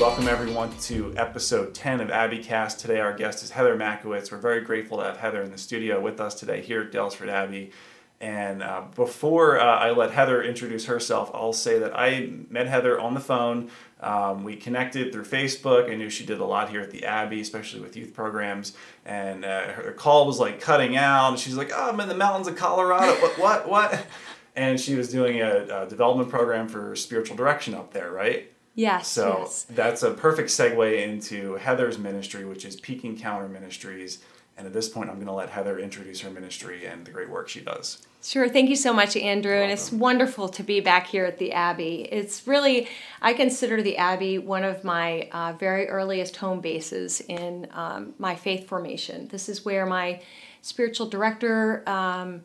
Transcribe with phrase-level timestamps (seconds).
[0.00, 2.78] Welcome everyone to episode 10 of Abbeycast.
[2.78, 4.32] Today our guest is Heather Makowitz.
[4.32, 7.28] We're very grateful to have Heather in the studio with us today here at Daylesford
[7.28, 7.72] Abbey.
[8.20, 12.98] And uh, before uh, I let Heather introduce herself, I'll say that I met Heather
[12.98, 13.70] on the phone.
[14.00, 15.90] Um, we connected through Facebook.
[15.90, 18.74] I knew she did a lot here at the Abbey, especially with youth programs.
[19.04, 21.30] And uh, her call was like cutting out.
[21.30, 23.12] And she's like, "Oh, I'm in the mountains of Colorado.
[23.20, 23.38] What?
[23.38, 23.68] What?
[23.68, 24.06] What?"
[24.56, 28.50] And she was doing a, a development program for spiritual direction up there, right?
[28.74, 29.06] Yes.
[29.06, 29.66] So yes.
[29.70, 34.18] that's a perfect segue into Heather's ministry, which is Peak Encounter Ministries.
[34.56, 37.30] And at this point, I'm going to let Heather introduce her ministry and the great
[37.30, 38.04] work she does.
[38.28, 38.46] Sure.
[38.46, 39.54] Thank you so much, Andrew.
[39.54, 42.06] And it's wonderful to be back here at the Abbey.
[42.12, 42.86] It's really,
[43.22, 48.34] I consider the Abbey one of my uh, very earliest home bases in um, my
[48.34, 49.28] faith formation.
[49.28, 50.20] This is where my
[50.60, 52.42] spiritual director um,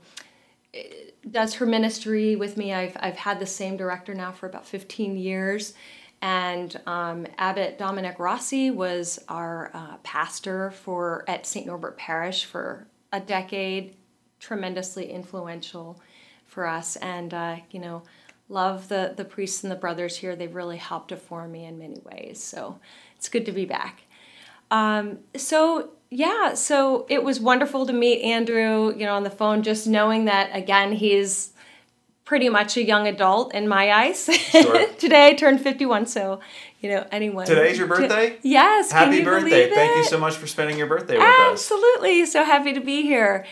[1.30, 2.74] does her ministry with me.
[2.74, 5.74] I've, I've had the same director now for about 15 years.
[6.22, 11.68] And um, Abbot Dominic Rossi was our uh, pastor for at St.
[11.68, 13.98] Norbert Parish for a decade,
[14.44, 16.00] tremendously influential
[16.46, 16.98] for us.
[16.98, 18.04] And uh, you know,
[18.50, 20.36] love the the priests and the brothers here.
[20.36, 22.44] They've really helped to form me in many ways.
[22.44, 22.80] So
[23.16, 24.02] it's good to be back.
[24.70, 28.94] Um, so yeah, so it was wonderful to meet Andrew.
[28.96, 31.54] You know, on the phone, just knowing that again, he's
[32.26, 34.26] pretty much a young adult in my eyes.
[34.26, 34.88] Sure.
[34.98, 36.40] Today I turned 51, so
[36.80, 37.46] you know anyone.
[37.46, 38.38] Today's your birthday?
[38.44, 38.92] yes.
[38.92, 39.70] can Happy birthday.
[39.70, 41.52] Thank you so much for spending your birthday with us.
[41.52, 42.26] Absolutely.
[42.26, 43.46] So happy to be here.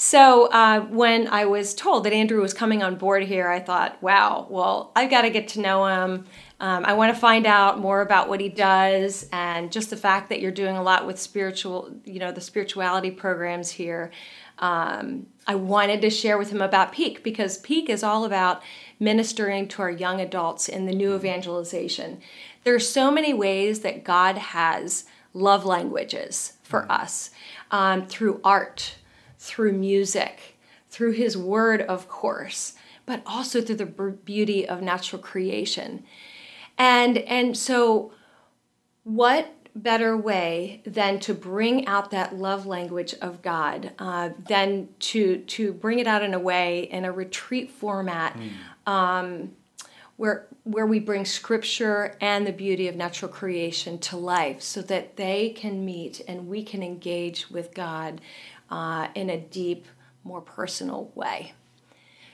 [0.00, 4.00] So uh, when I was told that Andrew was coming on board here, I thought,
[4.00, 6.24] wow, well, I've got to get to know him.
[6.60, 10.28] Um, I want to find out more about what he does and just the fact
[10.28, 14.12] that you're doing a lot with spiritual, you know, the spirituality programs here.
[14.60, 18.62] Um, I wanted to share with him about Peak because Peak is all about
[19.00, 22.20] ministering to our young adults in the new evangelization.
[22.62, 27.30] There are so many ways that God has love languages for us
[27.72, 28.94] um, through art,
[29.38, 32.74] through music, through His Word, of course,
[33.06, 36.04] but also through the beauty of natural creation.
[36.76, 38.12] And and so,
[39.04, 45.38] what better way than to bring out that love language of God, uh, than to
[45.38, 48.36] to bring it out in a way in a retreat format,
[48.86, 49.52] um,
[50.18, 55.16] where where we bring Scripture and the beauty of natural creation to life, so that
[55.16, 58.20] they can meet and we can engage with God
[58.68, 59.86] uh, in a deep,
[60.24, 61.54] more personal way.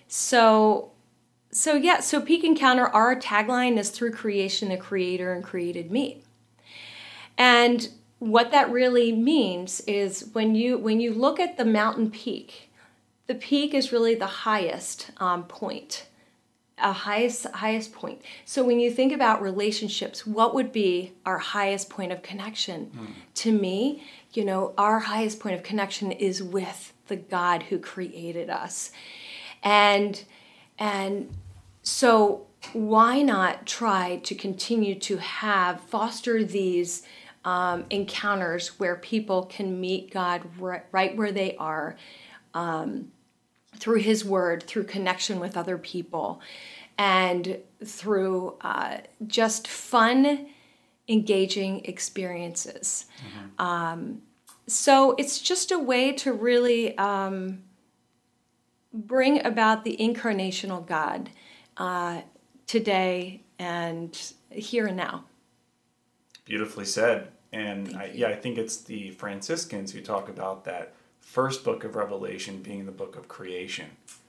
[0.09, 0.91] So
[1.53, 6.25] so yeah, so Peak Encounter, our tagline is through creation, the creator and created me.
[7.39, 12.72] And what that really means is when you when you look at the mountain peak,
[13.27, 16.06] the peak is really the highest um, point,
[16.78, 18.20] a highest highest point.
[18.44, 22.90] So when you think about relationships, what would be our highest point of connection?
[23.34, 24.02] To me,
[24.32, 28.90] you know, our highest point of connection is with the God who created us,
[29.62, 30.24] and
[30.78, 31.32] and
[31.82, 37.02] so why not try to continue to have foster these
[37.44, 41.96] um, encounters where people can meet God right, right where they are
[42.54, 43.10] um,
[43.76, 46.40] through His Word, through connection with other people,
[46.98, 50.46] and through uh, just fun,
[51.08, 53.06] engaging experiences.
[53.58, 54.22] Um,
[54.66, 57.62] so it's just a way to really um,
[58.92, 61.30] bring about the incarnational God
[61.76, 62.22] uh,
[62.66, 65.24] today and here and now.
[66.44, 67.28] Beautifully said.
[67.52, 70.94] And I, yeah, I think it's the Franciscans who talk about that
[71.34, 73.87] first book of Revelation being the book of creation.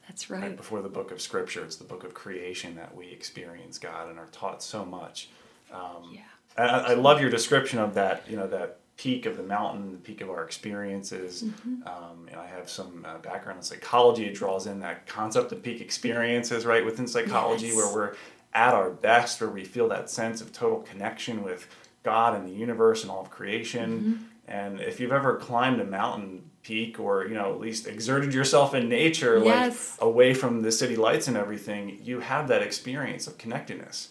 [0.07, 0.57] That's Right right.
[0.57, 4.17] before the book of Scripture, it's the book of creation that we experience God and
[4.17, 5.29] are taught so much.
[5.71, 6.21] Um, Yeah.
[6.57, 8.23] I, I love your description of that.
[8.27, 11.43] You know that peak of the mountain, the peak of our experiences.
[11.43, 11.87] Mm-hmm.
[11.87, 14.25] Um, and I have some uh, background in psychology.
[14.25, 16.83] It draws in that concept of peak experiences, right?
[16.83, 17.75] Within psychology, Yes.
[17.75, 18.13] where we're
[18.53, 21.67] at our best, where we feel that sense of total connection with
[22.03, 23.87] God and the universe and all of creation.
[23.91, 24.23] Mm-hmm.
[24.47, 28.73] And if you've ever climbed a mountain peak or you know at least exerted yourself
[28.73, 29.97] in nature Yes.
[29.99, 34.09] like away from the city lights and everything you have that experience of connectedness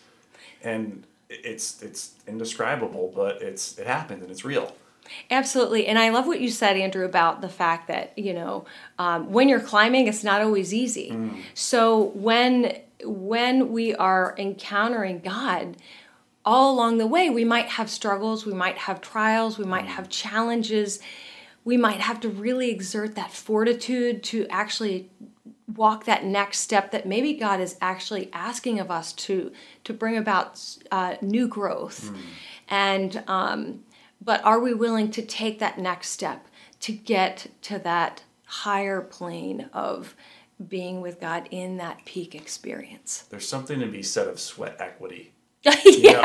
[0.62, 4.72] and it's it's indescribable but it's it happens and it's real
[5.30, 5.86] Absolutely.
[5.86, 8.64] And I love what you said, Andrew, about the fact that, you know,
[8.98, 11.14] um, when you're climbing, it's not always easy.
[11.52, 15.76] So when when we are encountering God,
[16.42, 20.08] all along the way, we might have struggles, we might have trials, we might have
[20.08, 21.00] challenges.
[21.64, 25.10] We might have to really exert that fortitude to actually
[25.66, 29.50] walk that next step that maybe God is actually asking of us to
[29.84, 32.12] to bring about uh, new growth.
[32.68, 33.84] And um,
[34.20, 36.46] but are we willing to take that next step
[36.80, 40.14] to get to that higher plane of
[40.68, 43.24] being with God in that peak experience?
[43.28, 45.33] There's something to be said of sweat equity.
[45.84, 46.20] yeah,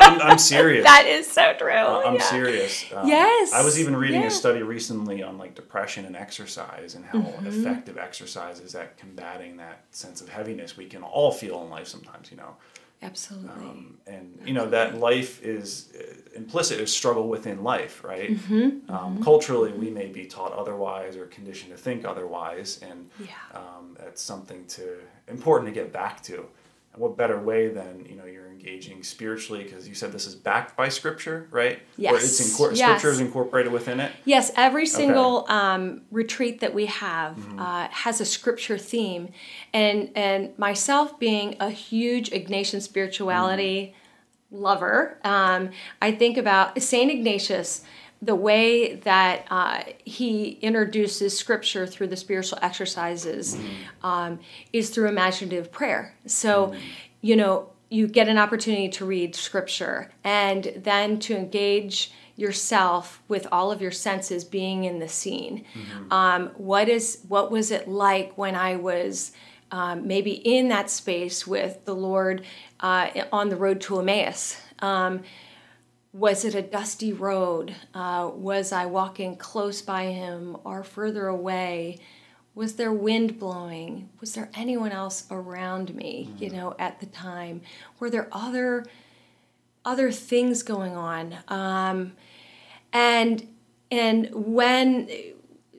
[0.00, 0.84] I'm, I'm serious.
[0.92, 1.70] that is so true.
[1.70, 2.22] I'm yeah.
[2.22, 2.84] serious.
[2.94, 4.28] Um, Yes, I was even reading yeah.
[4.28, 7.46] a study recently on like depression and exercise and how Mm-hmm.
[7.46, 11.86] effective exercise is at combating that sense of heaviness we can all feel in life
[11.88, 12.56] sometimes, you know.
[13.02, 13.50] Absolutely.
[13.66, 18.30] Um, and you know that life is uh, implicit is struggle within life, right?
[18.30, 18.90] Mm-hmm.
[18.94, 23.26] Um, culturally, we may be taught otherwise or conditioned to think otherwise, and Yeah.
[23.54, 24.98] um, that's something to
[25.28, 26.46] important to get back to.
[26.94, 30.34] And what better way than you know you're engaging spiritually because you said this is
[30.36, 31.76] backed by Scripture, right?
[31.76, 32.40] Or it's Yes.
[32.40, 33.00] incor- Yes.
[33.00, 34.12] Scripture is incorporated within it.
[34.24, 37.58] Yes, every single um, retreat that we have Mm-hmm.
[37.58, 39.28] uh, has a scripture theme,
[39.72, 43.94] and and myself being a huge Ignatian spirituality
[44.52, 44.62] Mm-hmm.
[44.62, 45.70] lover, um,
[46.00, 47.82] I think about Saint Ignatius.
[48.24, 54.06] The way that uh, he introduces scripture through the spiritual exercises Mm-hmm.
[54.06, 54.38] um,
[54.72, 56.14] is through imaginative prayer.
[56.26, 56.74] So,
[57.20, 63.46] you know, you get an opportunity to read scripture and then to engage yourself with
[63.52, 65.64] all of your senses being in the scene.
[66.10, 69.32] Um, what is what was it like when I was
[69.70, 72.44] um, maybe in that space with the Lord
[72.80, 74.56] uh, on the road to Emmaus?
[76.14, 77.74] Was it a dusty road?
[77.92, 81.98] Uh, was I walking close by him or further away?
[82.54, 84.08] Was there wind blowing?
[84.20, 87.62] Was there anyone else around me, you know, at the time?
[87.98, 88.86] Were there other
[89.84, 91.36] other things going on?
[91.48, 92.12] Um,
[92.92, 93.48] and
[93.90, 95.10] and when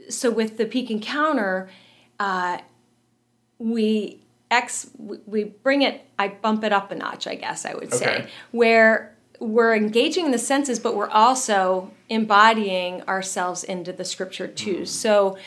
[0.10, 1.70] so with the peak encounter,
[2.20, 2.58] uh,
[3.58, 4.20] we
[4.52, 6.06] ex we bring it.
[6.20, 10.38] I bump it up a notch, I guess I would say, where we're engaging the
[10.38, 14.86] senses, but we're also embodying ourselves into the scripture too.
[14.86, 15.38] So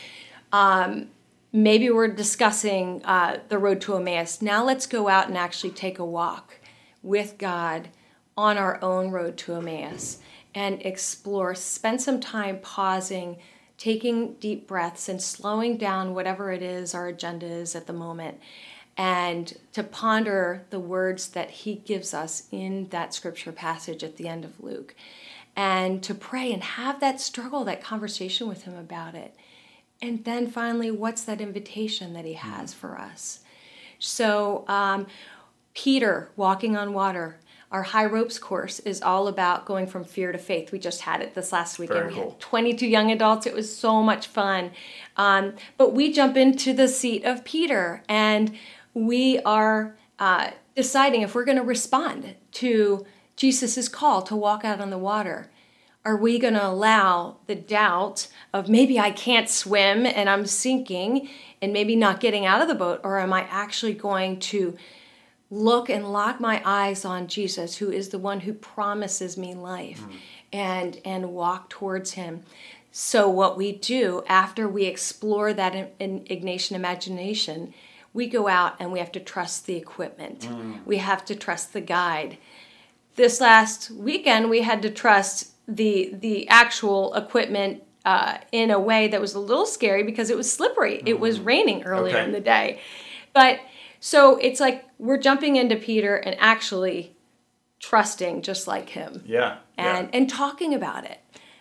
[0.51, 1.09] um,
[1.51, 4.41] maybe we're discussing uh, the road to Emmaus.
[4.41, 6.59] Now let's go out and actually take a walk
[7.01, 7.89] with God
[8.37, 10.19] on our own road to Emmaus
[10.55, 11.55] and explore.
[11.55, 13.37] Spend some time pausing,
[13.77, 18.39] taking deep breaths, and slowing down whatever it is our agenda is at the moment.
[18.99, 24.27] And to ponder the words that he gives us in that scripture passage at the
[24.27, 24.93] end of Luke.
[25.55, 29.33] And to pray and have that struggle, that conversation with him about it.
[30.01, 33.39] And then finally, what's that invitation that he has for us?
[33.99, 35.07] So, um,
[35.73, 37.39] Peter walking on water.
[37.71, 40.71] Our high ropes course is all about going from fear to faith.
[40.71, 41.99] We just had it this last weekend.
[41.99, 43.45] Very we had 22 young adults.
[43.45, 44.71] It was so much fun.
[45.15, 48.57] Um, but we jump into the seat of Peter and
[49.07, 53.05] we are uh, deciding if we're going to respond to
[53.35, 55.49] Jesus' call to walk out on the water.
[56.05, 61.29] Are we going to allow the doubt of maybe I can't swim and I'm sinking
[61.61, 63.01] and maybe not getting out of the boat?
[63.03, 64.77] Or am I actually going to
[65.51, 70.03] look and lock my eyes on Jesus, who is the one who promises me life,
[70.53, 72.43] and, and walk towards him?
[72.91, 77.73] So, what we do after we explore that Ignatian imagination,
[78.13, 80.47] we go out and we have to trust the equipment.
[80.85, 82.37] We have to trust the guide
[83.15, 89.09] this last weekend we had to trust the the actual equipment uh, in a way
[89.09, 91.01] that was a little scary because it was slippery.
[91.05, 92.23] It was raining earlier Okay.
[92.23, 92.79] in the day,
[93.33, 93.59] but
[93.99, 97.13] so it's like we're jumping into Peter and actually
[97.79, 99.57] trusting just like him Yeah.
[99.77, 100.17] and yeah.
[100.17, 101.19] and talking about it.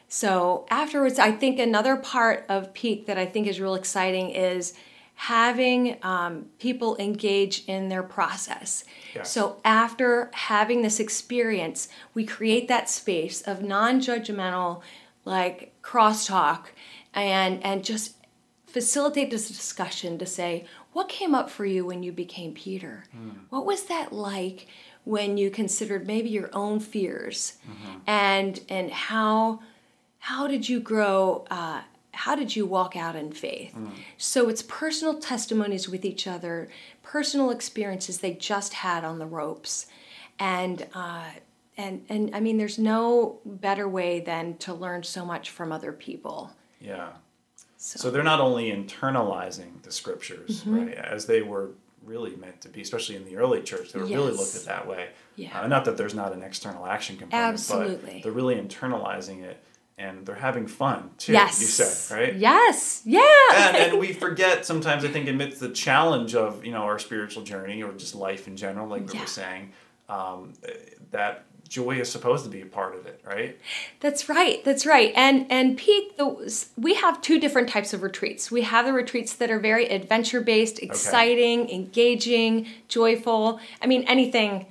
[0.09, 4.75] So afterwards, I think another part of Peak that I think is real exciting is
[5.19, 8.85] having um, people engage in their process.
[9.17, 9.33] Yes.
[9.33, 14.81] So after having this experience, we create that space of non-judgmental,
[15.25, 16.67] like crosstalk,
[17.13, 18.15] and and just
[18.69, 23.05] facilitate this discussion to say what came up for you when you became Peter.
[23.51, 24.69] What was that like
[25.03, 27.59] when you considered maybe your own fears,
[28.07, 29.63] and and how
[30.21, 31.45] how did you grow?
[31.51, 31.81] Uh,
[32.25, 33.73] how did you walk out in faith?
[34.17, 36.69] So it's personal testimonies with each other,
[37.03, 39.87] personal experiences they just had on the ropes,
[40.41, 41.31] and uh,
[41.77, 45.93] and and I mean, there's no better way than to learn so much from other
[45.93, 46.51] people.
[46.81, 47.11] Yeah.
[47.77, 50.77] So, So they're not only internalizing the scriptures, Mm-hmm.
[50.87, 51.71] right, as they were
[52.05, 53.93] really meant to be, especially in the early church.
[53.93, 55.11] They were really looked at that way.
[55.37, 55.61] Yeah.
[55.61, 58.15] Uh, not that there's not an external action component, Absolutely.
[58.15, 59.63] but they're really internalizing it
[59.99, 61.33] and they're having fun too.
[61.33, 61.61] yes.
[61.61, 62.35] You said right.
[62.37, 63.03] Yes.
[63.05, 63.21] Yeah.
[63.55, 67.43] and, and we forget sometimes i think amidst the challenge of you know our spiritual
[67.43, 69.21] journey or just life in general like we Yeah.
[69.23, 69.73] were saying
[70.09, 70.53] um,
[71.11, 73.59] that joy is supposed to be a part of it right
[74.01, 74.65] That's right.
[74.65, 75.13] That's right.
[75.15, 76.27] And and Pete, the,
[76.79, 78.51] we have two different types of retreats.
[78.51, 83.61] We have the retreats that are very adventure based, exciting, engaging, joyful.
[83.83, 84.65] I mean, anything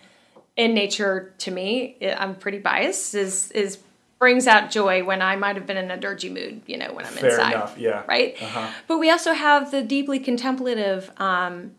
[0.55, 3.77] in nature to me, I'm pretty biased, is is
[4.19, 6.61] brings out joy when I might have been in a dirgy mood.
[6.65, 7.51] You know, when I'm fair inside.
[7.53, 8.35] enough yeah right?
[8.41, 8.71] Uh-huh.
[8.87, 11.71] But we also have the deeply contemplative um,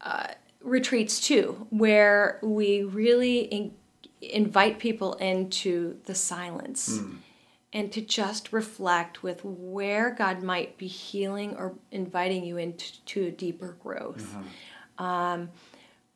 [0.00, 0.28] uh,
[0.62, 3.74] retreats too, where we really in-
[4.20, 7.14] invite people into the silence Hmm.
[7.72, 13.26] and to just reflect with where God might be healing or inviting you into to
[13.26, 14.34] a deeper growth.
[14.98, 15.48] Um,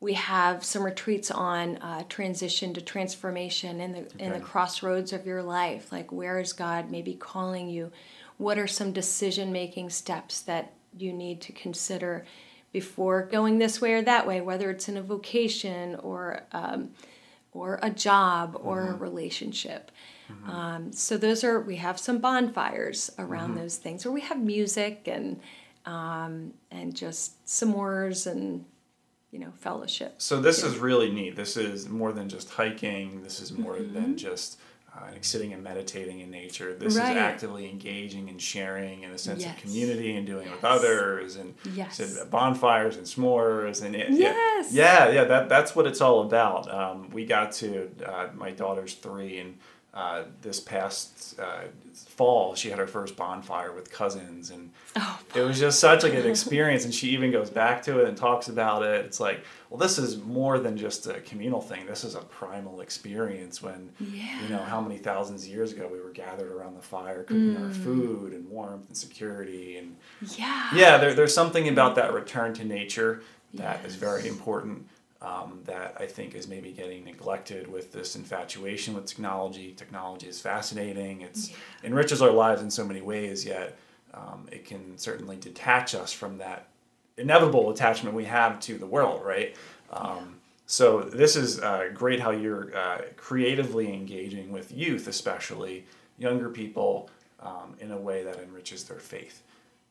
[0.05, 5.25] we have some retreats on uh, transition to transformation in the in the crossroads of
[5.25, 5.91] your life.
[5.91, 7.91] Like where is God maybe calling you?
[8.37, 12.27] What are some decision making steps that you need to consider
[12.71, 14.43] before going this way or that way?
[14.43, 16.91] Whether it's in a vocation or um,
[17.53, 19.91] or a job or a relationship.
[20.47, 25.07] Um, so those are we have some bonfires around those things, or we have music
[25.07, 25.41] and
[25.87, 28.67] um, and just s'mores and
[29.35, 30.14] you know fellowship.
[30.19, 33.95] so this is really neat this is more than just hiking this is more Mm-hmm.
[33.95, 34.61] than just
[34.97, 37.11] uh, like sitting and meditating in nature this Right.
[37.11, 39.57] is actively engaging and sharing in a sense Yes.
[39.57, 42.00] of community and doing it with others and Yes.
[42.31, 44.73] bonfires and s'mores and it, Yes.
[44.73, 45.25] yeah, yeah, yeah.
[45.25, 46.73] That that's what it's all about.
[46.73, 49.59] Um, we got to uh, my daughter's three, and
[49.95, 51.63] uh, this past uh,
[51.95, 56.15] fall she had her first bonfire with cousins, and Oh, it was just such like
[56.15, 56.85] an experience.
[56.85, 59.05] And she even goes back to it and talks about it.
[59.05, 61.87] It's like, well, this is more than just a communal thing.
[61.87, 63.63] This is a primal experience.
[63.63, 67.23] When you know how many thousands of years ago we were gathered around the fire,
[67.23, 67.85] cooking our Mm.
[67.85, 69.97] food and warmth and security and
[70.37, 70.71] yeah.
[70.75, 73.23] yeah, there, there's something about that return to nature
[73.55, 74.01] that is Yes.
[74.01, 74.89] very important.
[75.31, 79.73] Um, that I think is maybe getting neglected with this infatuation with technology.
[79.73, 81.23] Technology is fascinating.
[81.23, 81.43] It's
[81.83, 83.45] enriches our lives in so many ways.
[83.45, 83.69] Yet
[84.12, 86.61] um, it can certainly detach us from that
[87.16, 89.50] inevitable attachment we have to the world, right?
[89.90, 90.25] Um,
[90.66, 95.85] So this is uh, great how you're uh, creatively engaging with youth, especially
[96.19, 99.43] younger people, um, in a way that enriches their faith.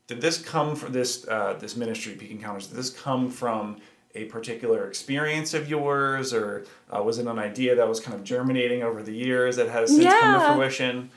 [0.07, 2.67] Did this come from this uh, this ministry, Peak Encounters?
[2.67, 3.77] Did this come from
[4.15, 6.65] a particular experience of yours, or
[6.96, 9.89] uh, was it an idea that was kind of germinating over the years that has
[9.89, 11.10] since come to fruition?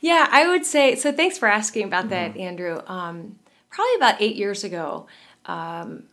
[0.00, 1.12] Yeah, I would say so.
[1.12, 2.40] Thanks for asking about that, Mm-hmm.
[2.40, 2.82] Andrew.
[2.86, 3.38] Um,
[3.70, 5.06] probably about eight years ago,
[5.46, 6.04] um,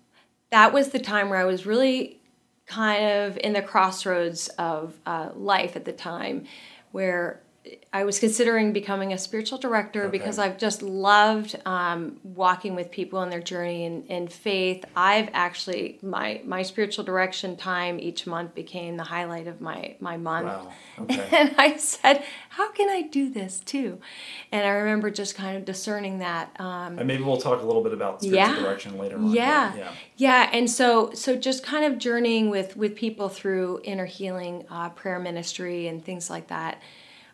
[0.51, 2.20] that was the time where I was really
[2.68, 6.46] kind of in the crossroads of uh, life at the time,
[6.92, 7.42] where
[7.93, 13.24] I was considering becoming a spiritual director because I've just loved um, walking with people
[13.24, 14.86] in their journey in, in faith.
[14.95, 20.17] I've actually my my spiritual direction time each month became the highlight of my my
[20.17, 20.47] month.
[20.47, 20.74] Wow.
[21.00, 21.27] Okay.
[21.31, 24.00] And I said, How can I do this too?
[24.51, 26.59] And I remember just kind of discerning that.
[26.59, 28.63] Um, and maybe we'll talk a little bit about spiritual Yeah.
[28.63, 29.29] direction later on.
[29.29, 29.75] yeah.
[29.75, 29.91] Yeah.
[30.15, 30.50] Yeah.
[30.51, 35.19] And so, so just kind of journeying with, with people through inner healing, uh, prayer
[35.19, 36.81] ministry, and things like that.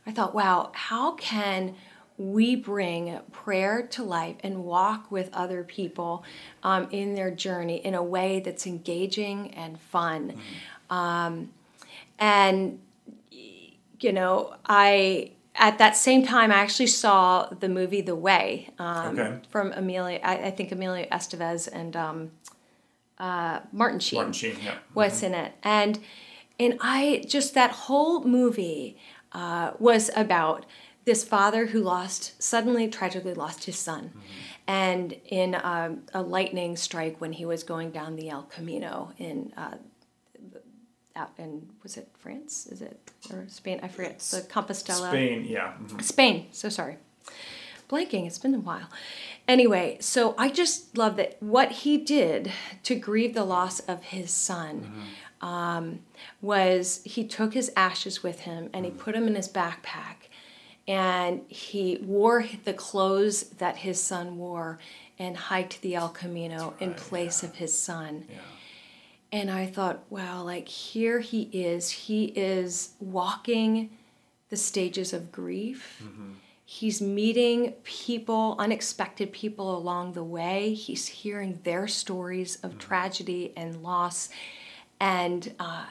[0.05, 1.75] I thought, wow, how can
[2.17, 6.23] we bring prayer to life and walk with other people
[6.61, 10.39] um, in their journey in a way that's engaging and fun?
[10.89, 11.51] Um,
[12.19, 12.79] and
[13.99, 19.17] you know, I at that same time I actually saw the movie The Way um,
[19.19, 19.39] Okay.
[19.49, 20.19] from Amelia.
[20.23, 22.31] I, I think Amelia Estevez and um,
[23.17, 24.55] uh, Martin Sheen Martin Sheen.
[24.63, 24.75] Yeah.
[24.93, 25.99] was in it, and
[26.59, 28.97] and I just that whole movie
[29.33, 30.65] uh, was about
[31.05, 34.11] this father who lost suddenly tragically lost his son,
[34.67, 39.53] and in um, a lightning strike when he was going down the El Camino in.
[39.57, 39.75] Uh,
[41.15, 42.65] out in was it France?
[42.71, 43.79] Is it or Spain?
[43.83, 44.17] I forget.
[44.19, 45.09] The Compostela.
[45.09, 45.45] Spain.
[45.45, 45.73] Yeah.
[45.79, 46.01] mhm.
[46.01, 46.47] Spain.
[46.51, 46.97] So sorry.
[47.89, 48.89] Blanking, it's been a while.
[49.47, 52.51] Anyway, so I just love that what he did
[52.83, 54.91] to grieve the loss of his son
[55.43, 55.99] um,
[56.41, 60.29] was he took his ashes with him and he put them in his backpack
[60.87, 64.79] and he wore the clothes that his son wore
[65.19, 68.25] and hiked the El Camino in place of his son.
[68.29, 68.37] Yeah.
[69.31, 71.89] And I thought, wow, like here he is.
[71.89, 73.89] He is walking
[74.49, 76.03] the stages of grief.
[76.65, 80.73] He's meeting people, unexpected people along the way.
[80.73, 84.29] He's hearing their stories of tragedy and loss,
[85.03, 85.87] and uh,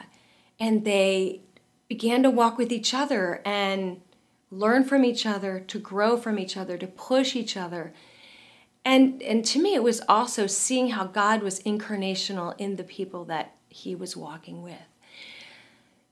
[0.59, 1.41] and they
[1.87, 4.01] began to walk with each other and
[4.49, 7.93] learn from each other, to grow from each other, to push each other.
[8.83, 13.23] And and to me, it was also seeing how God was incarnational in the people
[13.25, 14.87] that He was walking with.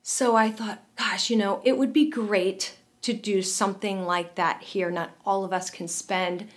[0.03, 4.61] So I thought, gosh, you know, it would be great to do something like that
[4.61, 4.91] here.
[4.91, 6.49] Not all of us can spend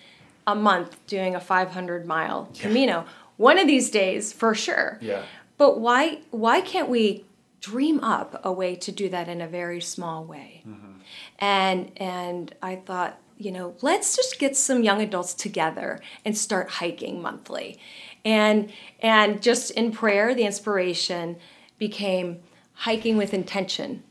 [0.47, 2.63] a month doing a 500 mile yeah.
[2.63, 3.07] Camino.
[3.39, 4.99] One of these days, for sure.
[5.01, 5.25] Yeah.
[5.57, 7.25] But why why can't we
[7.61, 10.63] dream up a way to do that in a very small way?
[10.67, 10.93] Mm-hmm.
[11.39, 16.71] And and I thought, you know, let's just get some young adults together and start
[16.71, 17.79] hiking monthly.
[18.25, 21.37] And and just in prayer, the inspiration
[21.79, 22.41] became
[22.75, 24.03] hiking with intention.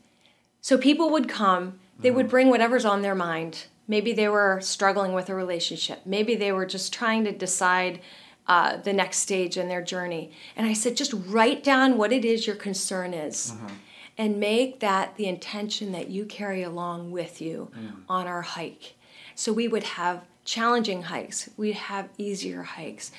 [0.60, 2.30] So people would come, they would mm-hmm.
[2.30, 3.66] bring whatever's on their mind.
[3.86, 6.00] Maybe they were struggling with a relationship.
[6.06, 8.00] Maybe they were just trying to decide
[8.46, 10.32] uh, the next stage in their journey.
[10.56, 13.52] And I said, just write down what it is your concern is.
[13.52, 13.74] Mm-hmm.
[14.16, 17.96] And make that the intention that you carry along with you mm.
[18.08, 18.94] on our hike.
[19.34, 23.10] So we would have challenging hikes, we'd have easier hikes.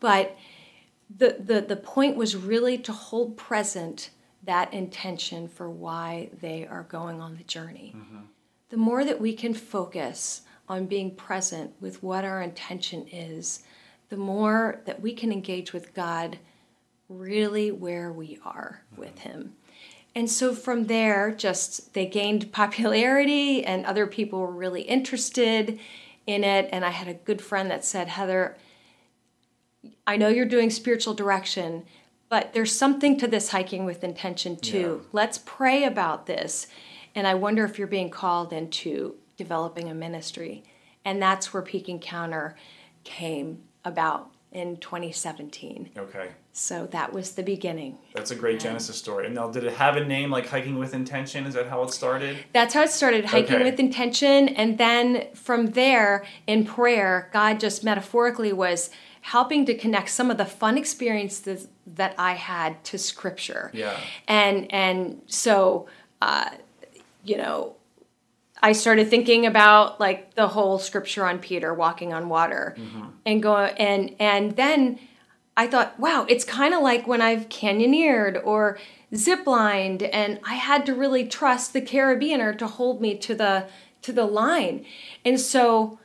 [0.00, 0.36] But
[1.14, 4.10] the, the, the point was really to hold present
[4.42, 7.92] that intention for why they are going on the journey.
[7.96, 8.22] Mm-hmm.
[8.70, 13.62] The more that we can focus on being present with what our intention is,
[14.10, 16.38] the more that we can engage with God
[17.08, 19.00] really where we are mm-hmm.
[19.00, 19.54] with Him.
[20.14, 25.78] And so from there, just they gained popularity, and other people were really interested
[26.26, 26.68] in it.
[26.72, 28.56] And I had a good friend that said, Heather,
[30.06, 31.84] I know you're doing spiritual direction,
[32.28, 35.00] but there's something to this hiking with intention too.
[35.02, 35.08] Yeah.
[35.12, 36.66] Let's pray about this.
[37.14, 40.64] And I wonder if you're being called into developing a ministry.
[41.04, 42.56] And that's where Peak Encounter
[43.04, 45.90] came about in 2017.
[45.96, 46.28] Okay.
[46.52, 47.98] So that was the beginning.
[48.14, 49.26] That's a great and Genesis story.
[49.26, 51.46] And now, did it have a name like Hiking with Intention?
[51.46, 52.36] Is that how it started?
[52.52, 53.64] That's how it started, Hiking okay.
[53.64, 54.48] with Intention.
[54.48, 58.90] And then from there, in prayer, God just metaphorically was
[59.20, 63.70] helping to connect some of the fun experiences that I had to scripture.
[63.72, 63.98] Yeah.
[64.26, 65.86] And and so
[66.20, 66.50] uh,
[67.24, 67.74] you know,
[68.62, 73.06] I started thinking about like the whole scripture on Peter walking on water mm-hmm.
[73.24, 74.98] and go and and then
[75.56, 78.78] I thought, wow, it's kind of like when I've canyoneered or
[79.12, 83.66] ziplined and I had to really trust the carabiner to hold me to the
[84.02, 84.84] to the line.
[85.24, 85.98] And so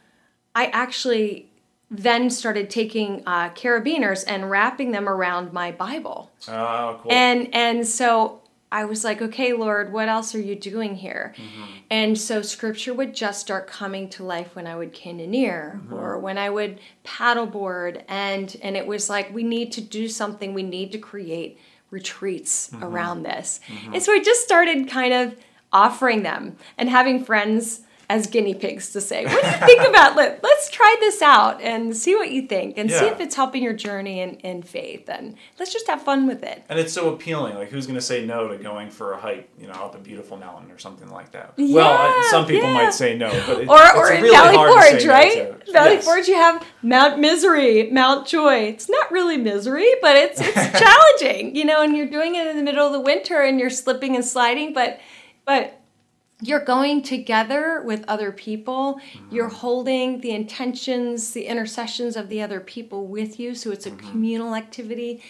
[0.53, 1.49] I actually
[1.91, 6.31] then started taking uh, carabiners and wrapping them around my Bible.
[6.47, 7.11] Oh, cool.
[7.11, 11.33] And and so I was like, okay, Lord, what else are you doing here?
[11.37, 11.71] Mm-hmm.
[11.89, 15.93] And so scripture would just start coming to life when I would canyoneer mm-hmm.
[15.93, 20.53] or when I would paddleboard, and and it was like we need to do something.
[20.53, 21.59] We need to create
[21.91, 22.83] retreats mm-hmm.
[22.83, 23.59] around this.
[23.67, 23.93] Mm-hmm.
[23.93, 25.35] And so I just started kind of
[25.71, 30.15] offering them and having friends as guinea pigs to say, what do you think about
[30.15, 32.99] let, let's try this out and see what you think and yeah.
[32.99, 36.43] see if it's helping your journey in, in faith and let's just have fun with
[36.43, 36.63] it.
[36.69, 37.55] And it's so appealing.
[37.55, 39.99] Like who's going to say no to going for a hike, you know, up a
[39.99, 41.53] beautiful mountain or something like that?
[41.57, 42.73] Yeah, well, some people yeah.
[42.73, 45.49] might say no, but it, or, or in really Valley Forge, right?
[45.65, 46.05] No Valley yes.
[46.05, 48.65] Forge, you have Mount Misery, Mount Joy.
[48.65, 52.57] It's not really misery, but it's it's challenging, you know, and you're doing it in
[52.57, 54.99] the middle of the winter and you're slipping and sliding, but
[55.45, 55.74] but
[56.47, 58.99] you're going together with other people.
[59.13, 59.35] Mm-hmm.
[59.35, 63.55] You're holding the intentions, the intercessions of the other people with you.
[63.55, 64.09] So it's a mm-hmm.
[64.11, 65.23] communal activity.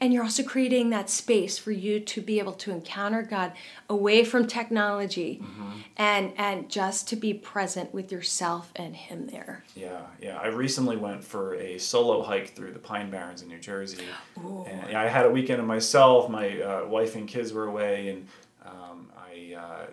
[0.00, 3.52] And you're also creating that space for you to be able to encounter God
[3.88, 5.80] away from technology mm-hmm.
[5.96, 9.64] and and just to be present with yourself and him there.
[9.74, 10.38] Yeah, yeah.
[10.38, 14.04] I recently went for a solo hike through the Pine Barrens in New Jersey.
[14.38, 14.64] Ooh.
[14.68, 16.30] And I had a weekend of myself.
[16.30, 18.28] My uh, wife and kids were away and
[18.64, 19.86] um, I uh,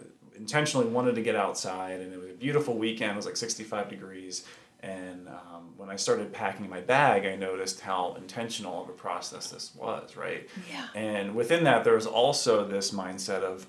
[0.46, 3.14] intentionally wanted to get outside, and it was a beautiful weekend.
[3.14, 4.46] It was like 65 degrees.
[4.82, 9.50] And um, when I started packing my bag, I noticed how intentional of a process
[9.50, 10.48] this was, right?
[10.72, 10.86] Yeah.
[10.94, 13.66] And within that, there was also this mindset of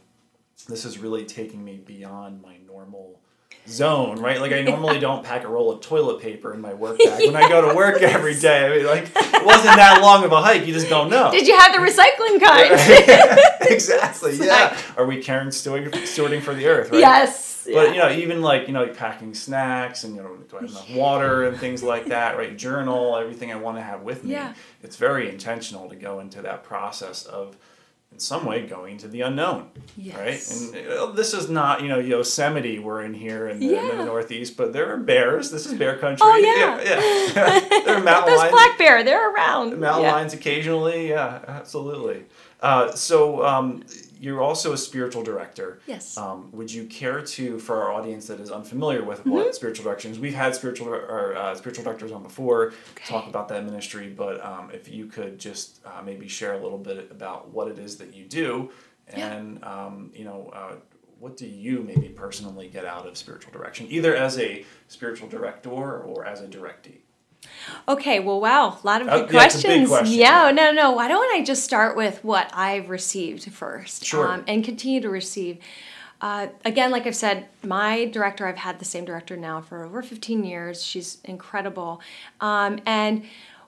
[0.69, 3.23] this is really taking me beyond my normal
[3.69, 4.41] zone, right?
[4.41, 7.37] Like I normally don't pack a roll of toilet paper in my work bag when
[7.37, 8.67] I go to work every day.
[8.67, 10.67] I mean, like it wasn't that long of a hike.
[10.67, 11.31] You just don't know.
[11.31, 13.71] Did you have the recycling kind?
[13.71, 14.37] exactly.
[14.37, 14.79] Yeah.
[14.97, 16.91] Are we Karen stewarding, stewarding for the earth?
[16.91, 17.01] Right?
[17.01, 17.67] Yes.
[17.73, 20.71] But you know, even like you know, packing snacks and you know, do I have
[20.71, 22.57] enough water and things like that, right?
[22.57, 24.33] Journal, everything I want to have with me.
[24.33, 24.55] Yeah.
[24.83, 27.57] It's very intentional to go into that process of
[28.17, 30.17] in some way going to the unknown, Yes.
[30.73, 30.81] right?
[30.91, 34.57] And this is not you know Yosemite we're in here in the, in the Northeast,
[34.57, 35.51] but there are bears.
[35.51, 36.27] This is bear country.
[36.27, 36.81] Oh, yeah.
[36.83, 37.61] yeah.
[37.61, 37.61] yeah.
[37.85, 38.53] there are mountain Those lions.
[38.53, 39.79] black bear, they're around.
[39.79, 40.13] Mountain Yeah.
[40.13, 42.25] lions occasionally, yeah, absolutely.
[42.63, 43.85] Uh, so um,
[44.19, 45.81] you're also a spiritual director.
[45.87, 46.17] Yes.
[46.17, 49.31] Um, would you care to, for our audience that is unfamiliar with Mm-hmm.
[49.31, 52.73] what spiritual direction is, we've had spiritual or uh, spiritual directors on before
[53.07, 56.79] talk about that ministry, but um, if you could just uh, maybe share a little
[56.79, 58.71] bit about what it is that you do,
[59.11, 59.33] Yeah.
[59.35, 60.51] and um, you know.
[60.53, 60.75] Uh,
[61.19, 65.71] what do you maybe personally get out of spiritual direction, either as a spiritual director
[66.03, 66.99] or as a directee?
[67.89, 69.89] Okay, well, wow, a lot of Uh, good yeah, a big questions.
[69.89, 70.51] question, Yeah, yeah.
[70.53, 70.93] no, no.
[70.93, 75.59] Why don't I just start with what I've received first, um, and continue to receive.
[76.21, 80.03] Uh, again, like I've said, my director, I've had the same director now for over
[80.03, 80.83] 15 years.
[80.83, 82.01] She's incredible.
[82.41, 83.25] Um, and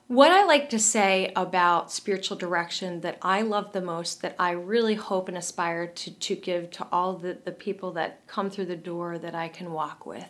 [0.07, 4.51] what I like to say about spiritual direction that I love the most, that I
[4.51, 8.65] really hope and aspire to, to give to all the, the people that come through
[8.65, 10.27] the door that I can walk with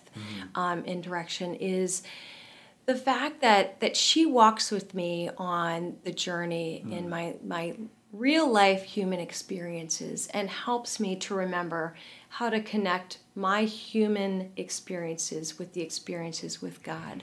[0.55, 2.03] um, in direction is
[2.89, 7.75] the fact that that she walks with me on the journey in my my
[8.11, 11.93] real life human experiences and helps me to remember
[12.29, 17.21] how to connect my human experiences with the experiences with God.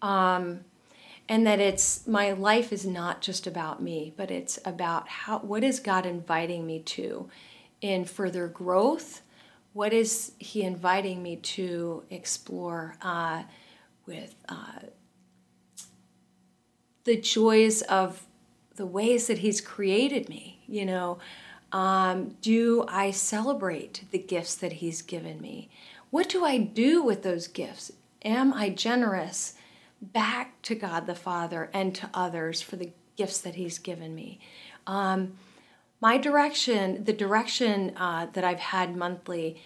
[0.00, 0.64] Um,
[1.28, 5.64] and that it's my life is not just about me, but it's about how what
[5.64, 7.28] is God inviting me to
[7.82, 9.20] in further growth?
[9.74, 12.96] What is He inviting me to explore?
[13.02, 13.42] Uh,
[14.06, 14.80] with uh,
[17.04, 18.26] the joys of
[18.76, 20.62] the ways that He's created me.
[20.66, 21.18] You know,
[21.72, 25.68] um, do I celebrate the gifts that He's given me?
[26.10, 27.92] What do I do with those gifts?
[28.24, 29.54] Am I generous
[30.00, 34.38] back to God the Father and to others for the gifts that He's given me?
[34.86, 35.34] Um,
[36.00, 39.60] my direction, the direction uh, that I've had monthly,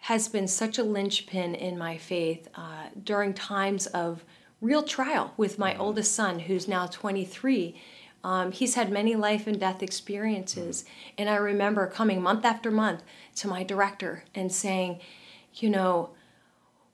[0.00, 4.24] has been such a linchpin in my faith uh, during times of
[4.60, 7.80] real trial with my oldest son, who's now 23.
[8.24, 10.84] Um, he's had many life and death experiences.
[11.16, 13.02] And I remember coming month after month
[13.36, 15.00] to my director and saying,
[15.54, 16.10] you know,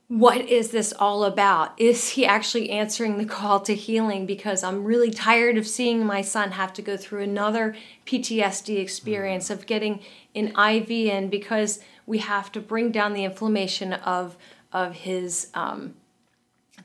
[0.08, 1.72] what is this all about?
[1.80, 4.26] Is he actually answering the call to healing?
[4.26, 7.74] Because I'm really tired of seeing my son have to go through another
[8.06, 10.00] PTSD experience of getting
[10.34, 14.36] an IV in because we have to bring down the inflammation of
[14.72, 15.94] of his um,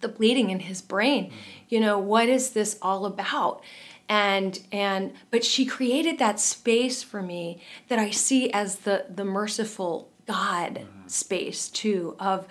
[0.02, 1.32] the bleeding in his brain.
[1.68, 3.64] You know, what is this all about?
[4.08, 9.26] And and but she created that space for me that I see as the the
[9.26, 12.48] merciful God space too of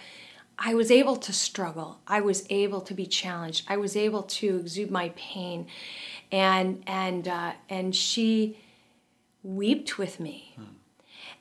[0.59, 2.01] I was able to struggle.
[2.07, 3.65] I was able to be challenged.
[3.69, 5.69] I was able to exude my pain,
[6.33, 8.59] and and uh, and she
[9.45, 10.57] wept with me,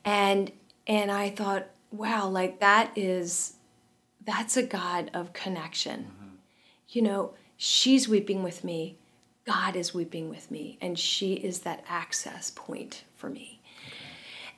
[0.04, 0.52] and
[0.88, 3.54] and I thought, wow, like that is
[4.24, 6.10] that's a God of connection.
[6.88, 8.98] You know, she's weeping with me.
[9.46, 13.60] God is weeping with me, and she is that access point for me.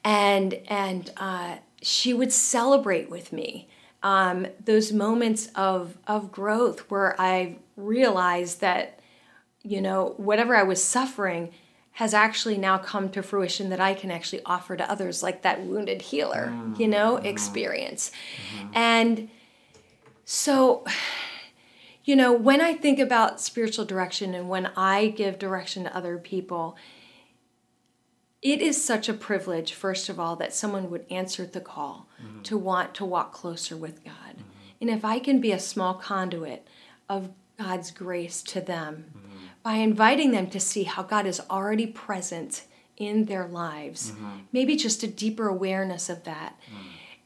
[0.05, 3.69] And and uh, she would celebrate with me
[4.03, 9.01] um, those moments of of growth where I realized that
[9.63, 11.51] you know whatever I was suffering
[12.01, 15.67] has actually now come to fruition that I can actually offer to others, like that
[15.67, 16.91] wounded healer, you mm-hmm.
[16.91, 17.27] know, mm-hmm.
[17.27, 18.11] experience.
[18.57, 18.69] Mm-hmm.
[18.73, 19.29] And
[20.25, 20.83] so,
[22.03, 26.17] you know, when I think about spiritual direction and when I give direction to other
[26.17, 26.75] people,
[28.41, 32.09] it is such a privilege, first of all, that someone would answer the call
[32.45, 34.37] to want to walk closer with God.
[34.81, 36.67] And if I can be a small conduit
[37.11, 39.13] of God's grace to them
[39.63, 42.65] by inviting them to see how God is already present
[42.97, 44.13] in their lives,
[44.53, 46.59] maybe just a deeper awareness of that.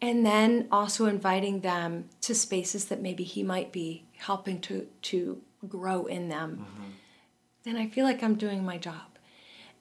[0.01, 5.41] And then also inviting them to spaces that maybe He might be helping to, to
[5.69, 6.67] grow in them,
[7.65, 9.19] then I feel like I'm doing my job.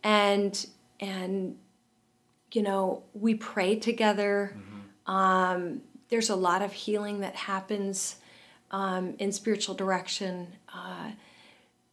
[0.04, 0.66] And
[1.00, 1.58] and
[2.52, 4.56] you know we pray together.
[5.08, 8.18] Um, there's a lot of healing that happens
[8.72, 10.48] um, in spiritual direction.
[10.74, 11.12] Uh,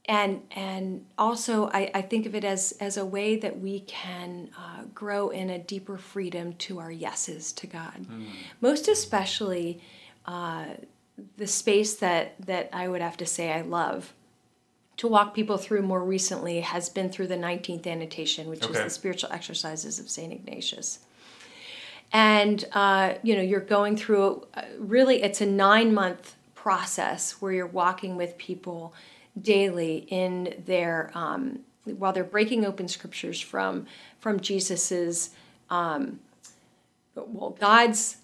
[0.07, 4.51] and and also I, I think of it as as a way that we can
[4.59, 8.07] uh, grow in a deeper freedom to our yeses to God
[8.61, 9.81] most especially
[10.27, 10.67] uh,
[11.37, 14.15] the space that that I would have to say I love
[15.01, 18.91] to walk people through more recently has been through the 19th annotation, which is the
[18.91, 20.31] spiritual exercises of St.
[20.31, 20.99] Ignatius.
[22.13, 27.51] And, uh, you know, you're going through, uh, really, it's a nine month process where
[27.51, 28.93] you're walking with people
[29.40, 33.87] daily in their, um, while they're breaking open scriptures from
[34.19, 35.31] from Jesus's
[35.71, 36.21] um,
[37.14, 38.16] well God's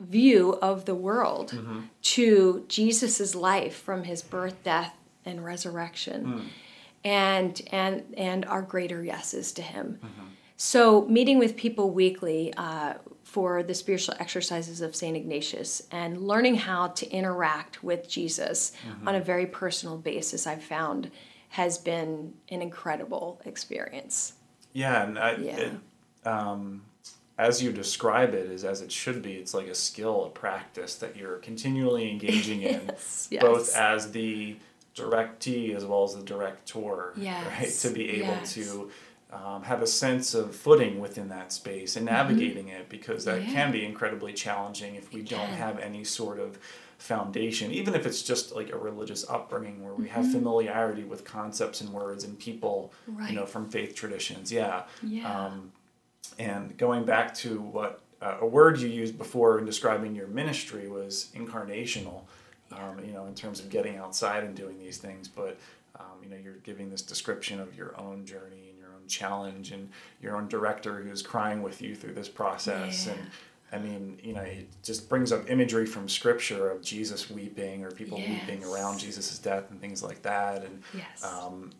[0.00, 1.80] view of the world Mm-hmm.
[2.02, 4.94] to Jesus's life from his birth, death,
[5.24, 6.40] and resurrection, Hmm.
[7.04, 9.98] and and and our greater yeses to him.
[10.02, 10.26] Mm-hmm.
[10.56, 12.94] So meeting with people weekly uh,
[13.28, 19.06] for the spiritual exercises of Saint Ignatius and learning how to interact with Jesus Mm-hmm.
[19.06, 21.10] on a very personal basis, I've found
[21.50, 24.32] has been an incredible experience.
[24.72, 25.56] Yeah, and I, Yeah.
[25.58, 25.72] It,
[26.26, 26.82] um,
[27.36, 29.34] as you describe it, is as it should be.
[29.34, 34.56] It's like a skill, a practice that you're continually engaging in, Yes, both as the
[34.96, 37.12] directee as well as the director.
[37.46, 38.54] Right, to be able yes.
[38.54, 38.90] to
[39.32, 43.48] um, have a sense of footing within that space and navigating it, because that Mm-hmm.
[43.50, 43.54] Yeah.
[43.54, 45.54] can be incredibly challenging if we don't can.
[45.56, 46.58] have any sort of
[46.98, 50.14] foundation, even if it's just like a religious upbringing where we Mm-hmm.
[50.14, 53.30] have familiarity with concepts and words and people, Right.
[53.30, 54.50] you know, from faith traditions.
[54.50, 54.82] Yeah.
[55.02, 55.30] Yeah.
[55.46, 55.72] Um,
[56.38, 60.88] and going back to what uh, a word you used before in describing your ministry
[60.88, 62.22] was incarnational,
[62.72, 65.28] um, you know, in terms of getting outside and doing these things.
[65.28, 65.56] But,
[65.98, 68.67] um, you know, you're giving this description of your own journey and your own
[69.08, 69.90] challenge and
[70.22, 73.06] your own director who's crying with you through this process.
[73.06, 73.14] Yeah.
[73.14, 73.30] And
[73.70, 77.90] I mean, you know, it just brings up imagery from scripture of Jesus weeping or
[77.90, 80.64] people weeping around Jesus' death and things like that.
[80.64, 81.22] And Yes.
[81.24, 81.70] um,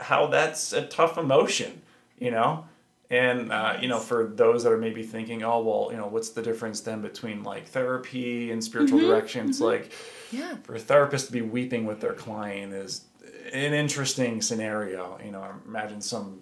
[0.00, 1.82] how that's a tough emotion,
[2.18, 2.64] you know?
[3.10, 6.30] And, uh, you know, for those that are maybe thinking, oh, well, you know, what's
[6.30, 9.08] the difference then between like therapy and spiritual Mm-hmm.
[9.08, 9.48] direction?
[9.50, 9.92] It's like
[10.30, 10.54] yeah.
[10.62, 13.04] for a therapist to be weeping with their client is
[13.52, 15.18] an interesting scenario.
[15.22, 16.40] You know, imagine some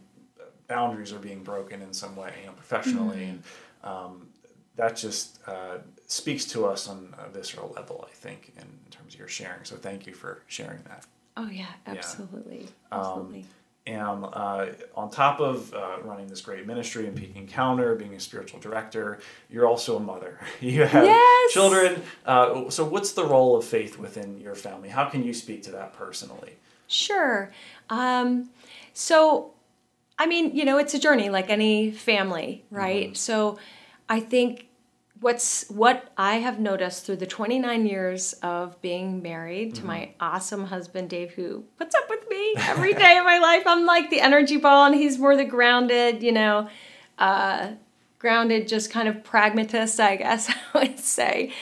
[0.70, 3.24] boundaries are being broken in some way, you know, professionally.
[3.24, 3.42] And
[3.84, 4.28] um,
[4.76, 9.18] that just uh, speaks to us on a visceral level, I think, in terms of
[9.20, 9.64] your sharing.
[9.64, 11.04] So thank you for sharing that.
[11.36, 13.44] Oh yeah, absolutely, Um, absolutely.
[13.86, 18.20] And uh, on top of uh, running this great ministry and Peak Encounter, being a
[18.20, 20.38] spiritual director, you're also a mother.
[20.60, 21.52] You have Yes!
[21.52, 22.02] children.
[22.26, 24.90] Uh, so, what's the role of faith within your family?
[24.90, 26.52] How can you speak to that personally?
[26.88, 27.50] Sure.
[27.88, 28.50] Um,
[28.92, 29.54] so,
[30.20, 33.16] I mean, you know, it's a journey like any family, right?
[33.16, 33.58] So,
[34.06, 34.66] I think
[35.20, 40.66] what's what I have noticed through the 29 years of being married to my awesome
[40.66, 43.62] husband Dave, who puts up with me every day of my life.
[43.66, 46.68] I'm like the energy ball, and he's more the grounded, you know,
[47.18, 47.72] uh,
[48.18, 51.52] grounded, just kind of pragmatist, I guess I would say.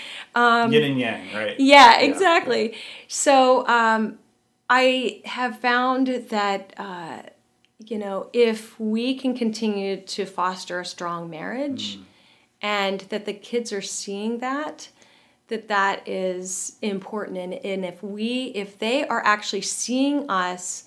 [0.73, 1.51] Yin and yang, right?
[1.51, 2.75] Um, Yeah, exactly.
[3.07, 4.19] So um,
[4.69, 7.23] I have found that, uh,
[7.85, 12.03] you know, if we can continue to foster a strong marriage mm.
[12.61, 14.89] and that the kids are seeing that,
[15.49, 17.39] that that is important.
[17.39, 20.85] And, and if we, if they are actually seeing us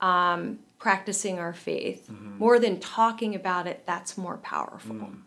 [0.00, 2.38] um, practicing our faith mm-hmm.
[2.38, 4.96] more than talking about it, that's more powerful.
[4.96, 5.18] Mm.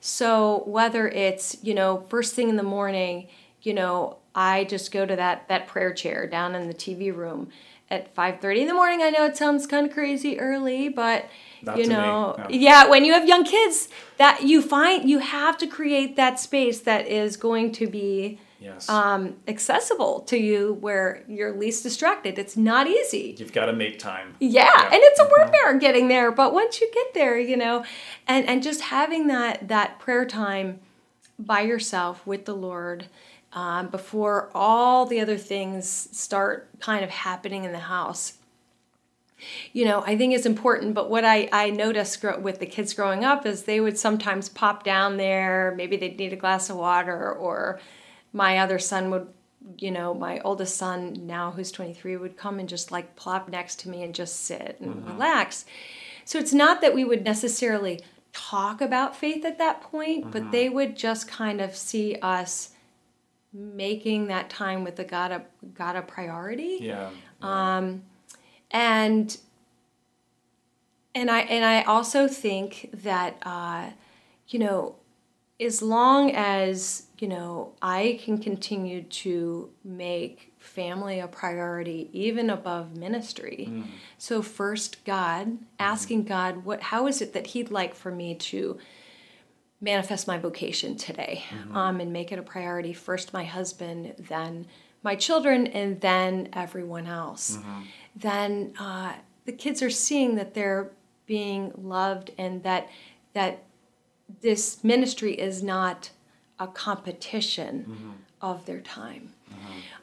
[0.00, 3.28] So whether it's, you know, first thing in the morning,
[3.62, 7.50] you know, I just go to that that prayer chair down in the TV room
[7.90, 9.02] at 5:30 in the morning.
[9.02, 11.26] I know it sounds kind of crazy early, but
[11.62, 12.46] Not you know, no.
[12.50, 16.80] yeah, when you have young kids, that you find you have to create that space
[16.80, 18.88] that is going to be Yes.
[18.88, 22.38] um, accessible to you where you're least distracted.
[22.38, 23.34] It's not easy.
[23.38, 24.36] You've got to make time.
[24.40, 24.84] Yeah, Yeah.
[24.86, 27.84] and it's a warfare getting there, but once you get there, you know,
[28.26, 30.80] and and just having that that prayer time
[31.38, 33.06] by yourself with the Lord
[33.54, 38.34] um, before all the other things start kind of happening in the house.
[39.72, 40.94] You know, I think it's important.
[40.94, 44.48] But what I I noticed grow, with the kids growing up is they would sometimes
[44.48, 45.74] pop down there.
[45.76, 47.80] Maybe they'd need a glass of water, or
[48.32, 49.28] my other son would
[49.78, 53.80] you know, my oldest son now who's 23 would come and just like plop next
[53.80, 55.64] to me and just sit and relax.
[56.26, 58.00] So it's not that we would necessarily
[58.34, 62.73] talk about faith at that point, but they would just kind of see us
[63.54, 67.10] making that time with the God a, God a priority Yeah.
[67.40, 68.02] um,
[68.70, 69.36] and
[71.14, 73.90] and I and I also think that uh,
[74.48, 74.96] you know
[75.60, 82.96] as long as you know I can continue to make family a priority even above
[82.96, 83.84] ministry.
[84.18, 88.78] So first God, asking God what how is it that he'd like for me to
[89.84, 91.44] manifest my vocation today
[91.74, 94.66] um, and make it a priority first my husband then
[95.04, 97.58] my children and then everyone else.
[98.16, 99.12] Then uh,
[99.44, 100.90] the kids are seeing that they're
[101.26, 102.88] being loved and that
[103.34, 103.64] that
[104.40, 106.10] this ministry is not
[106.58, 109.34] a competition of their time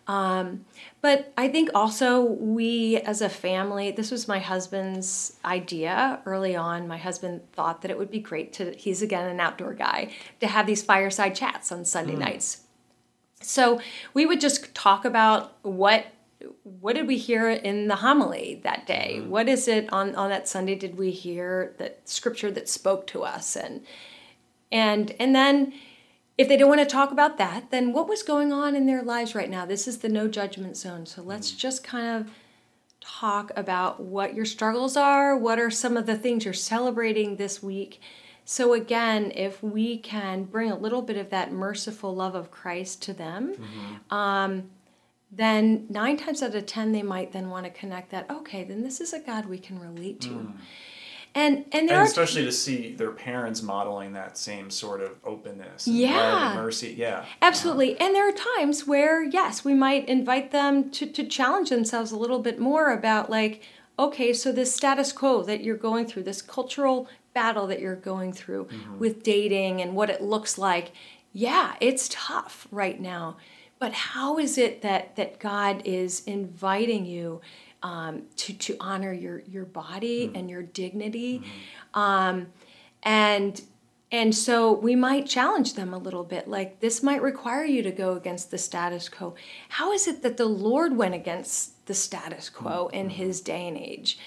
[0.08, 0.66] Um,
[1.02, 6.88] but I think also we as a family, this was my husband's idea early on.
[6.88, 10.48] My husband thought that it would be great to, he's again an outdoor guy, to
[10.48, 12.20] have these fireside chats on Sunday mm.
[12.20, 12.64] nights.
[13.42, 13.80] So
[14.14, 16.06] we would just talk about what
[16.64, 19.18] what did we hear in the homily that day?
[19.20, 19.30] Mm-hmm.
[19.30, 23.22] What is it on, on that Sunday did we hear that scripture that spoke to
[23.22, 23.86] us and
[24.72, 25.74] and and then
[26.42, 29.04] if they don't want to talk about that, then what was going on in their
[29.04, 29.66] lives right now?
[29.66, 31.06] This is the no judgment zone.
[31.06, 31.58] So let's mm.
[31.58, 32.32] just kind of
[33.00, 37.62] talk about what your struggles are, what are some of the things you're celebrating this
[37.62, 38.02] week.
[38.44, 43.04] So, again, if we can bring a little bit of that merciful love of Christ
[43.04, 44.14] to them, mm-hmm.
[44.14, 44.70] um,
[45.32, 48.84] then nine times out of ten, they might then want to connect that, okay, then
[48.84, 50.30] this is a God we can relate to.
[50.30, 50.54] Mm.
[51.34, 56.54] And and and especially to see their parents modeling that same sort of openness, yeah,
[56.56, 57.96] mercy, yeah, absolutely.
[57.96, 58.06] Uh-huh.
[58.06, 62.18] And there are times where yes, we might invite them to to challenge themselves a
[62.18, 63.64] little bit more about like,
[63.98, 68.34] okay, so this status quo that you're going through, this cultural battle that you're going
[68.34, 69.00] through mm-hmm.
[69.00, 70.92] with dating and what it looks like,
[71.32, 73.38] yeah, it's tough right now.
[73.80, 77.40] But how is it that that God is inviting you?
[77.84, 80.36] Um, to to honor your your body mm-hmm.
[80.36, 82.00] and your dignity, mm-hmm.
[82.00, 82.48] um,
[83.04, 83.62] and
[84.12, 87.92] and so we might challenge them a little bit, like this might require you to
[87.92, 89.36] go against the status quo.
[89.70, 92.96] How is it that the Lord went against the status quo mm-hmm.
[92.96, 94.20] in His day and age?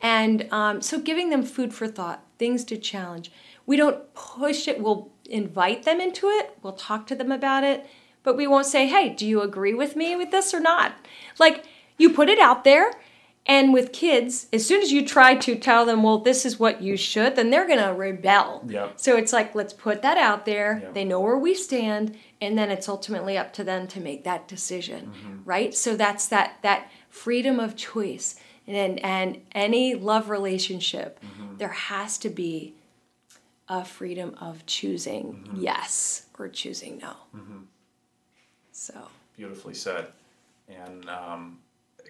[0.00, 3.30] And um, so giving them food for thought, things to challenge.
[3.64, 4.80] We don't push it.
[4.80, 6.56] We'll invite them into it.
[6.62, 7.86] We'll talk to them about it,
[8.22, 10.94] but we won't say, "Hey, do you agree with me with this or not?"
[11.38, 11.64] Like
[11.98, 12.92] you put it out there.
[13.46, 16.82] And with kids, as soon as you try to tell them, well, this is what
[16.82, 18.62] you should, then they're going to rebel.
[18.68, 19.00] Yep.
[19.00, 20.80] So it's like, let's put that out there.
[20.82, 20.94] Yep.
[20.94, 22.14] They know where we stand.
[22.42, 25.44] And then it's ultimately up to them to make that decision, mm-hmm.
[25.46, 25.74] right?
[25.74, 28.36] So that's that, that freedom of choice.
[28.66, 31.56] And, and any love relationship, mm-hmm.
[31.56, 32.74] there has to be
[33.66, 35.60] a freedom of choosing mm-hmm.
[35.62, 37.14] yes or choosing no.
[37.34, 37.60] Mm-hmm.
[38.72, 40.08] So beautifully said.
[40.68, 41.58] And um,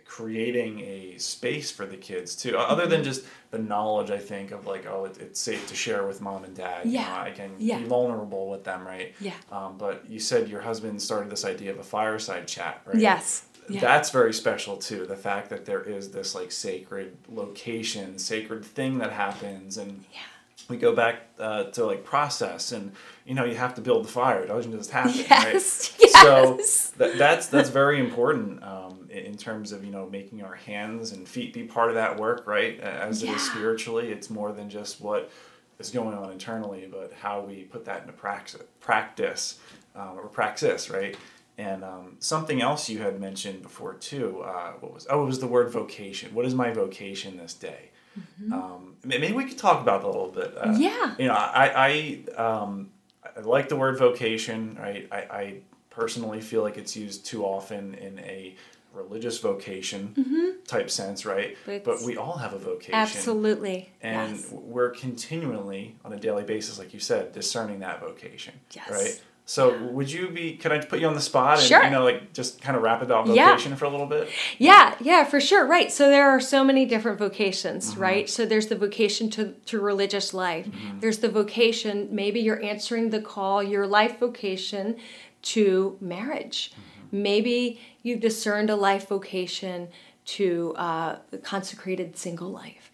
[0.09, 2.57] creating a space for the kids too.
[2.59, 6.07] Other than just the knowledge i think of like oh it, it's safe to share
[6.07, 7.01] with mom and dad yeah.
[7.01, 7.79] you know, i can yeah.
[7.79, 9.15] be vulnerable with them right?
[9.21, 9.33] Yeah.
[9.51, 12.97] Um, but you said your husband started this idea of a fireside chat right?
[12.97, 13.45] Yes.
[13.71, 13.81] Yeah.
[13.81, 18.99] that's very special too the fact that there is this like sacred location sacred thing
[18.99, 20.21] that happens and yeah
[20.69, 22.93] we go back uh, to like process and
[23.25, 24.43] you know you have to build the fire.
[24.43, 26.11] It doesn't just happen yes, right?
[26.15, 26.23] yes.
[26.23, 31.13] so th- that's that's very important um, in terms of you know making our hands
[31.13, 32.79] and feet be part of that work right?
[32.81, 33.31] As yeah.
[33.31, 35.31] it is spiritually it's more than just what
[35.79, 39.59] is going on internally but how we put that into praxis practice
[39.97, 41.17] um, or praxis right?
[41.57, 45.41] And um, something else you had mentioned before too uh, what was oh it was
[45.41, 46.35] the word vocation.
[46.35, 48.53] What is my vocation this day Mm-hmm.
[48.53, 50.55] Um, maybe we could talk about that a little bit.
[50.57, 51.15] Uh, yeah.
[51.19, 52.91] You know, I I, um,
[53.25, 54.77] I like the word vocation.
[54.81, 55.09] Right.
[55.11, 55.55] I, I
[55.91, 58.55] personally feel like it's used too often in a
[58.93, 60.65] religious vocation mm-hmm.
[60.67, 61.57] type sense, right?
[61.67, 62.95] But, but, we all have a vocation.
[62.95, 63.91] Absolutely.
[64.01, 64.51] And yes.
[64.51, 68.55] we're continually, on a daily basis, like you said, discerning that vocation.
[68.73, 68.91] Yes.
[68.91, 69.23] Right?
[69.49, 70.59] So would you be?
[70.59, 71.83] Can I put you on the spot and sure.
[71.83, 73.77] you know like just kind of wrap it up vocation yeah.
[73.79, 74.29] for a little bit?
[74.59, 75.67] Yeah, yeah, for sure.
[75.67, 75.91] Right.
[75.91, 78.03] So there are so many different vocations, mm-hmm.
[78.03, 78.29] right?
[78.29, 80.67] So there's the vocation to to religious life.
[80.67, 81.01] Mm-hmm.
[81.01, 82.09] There's the vocation.
[82.13, 83.63] Maybe you're answering the call.
[83.63, 84.99] Your life vocation
[85.45, 86.71] to marriage.
[86.73, 87.23] Mm-hmm.
[87.23, 89.89] Maybe you've discerned a life vocation
[90.27, 92.91] to uh, consecrated single life.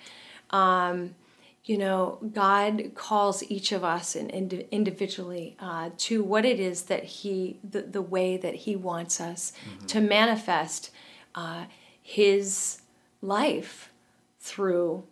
[0.50, 1.16] Um,
[1.64, 6.83] you know, God calls each of us in, in individually uh, to what it is
[6.85, 9.87] that He, the, the way that He wants us mm-hmm.
[9.87, 10.90] to manifest
[11.35, 11.64] uh,
[12.03, 12.83] His
[13.22, 13.90] life
[14.38, 15.05] through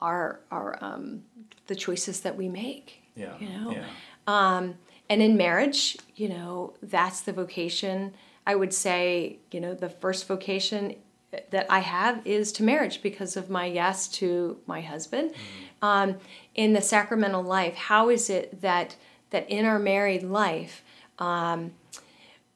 [0.00, 1.22] our our um,
[1.68, 3.02] the choices that we make.
[3.14, 3.38] Yeah.
[3.38, 3.70] You know.
[3.70, 3.86] Yeah.
[4.26, 4.74] Um,
[5.08, 8.14] and in marriage, you know, that's the vocation.
[8.46, 10.96] I would say, you know, the first vocation
[11.30, 15.30] that I have is to marriage because of my yes to my husband.
[15.30, 15.84] Mm-hmm.
[15.84, 16.16] Um,
[16.54, 18.96] in the sacramental life, how is it that
[19.30, 20.82] that in our married life
[21.18, 21.72] um,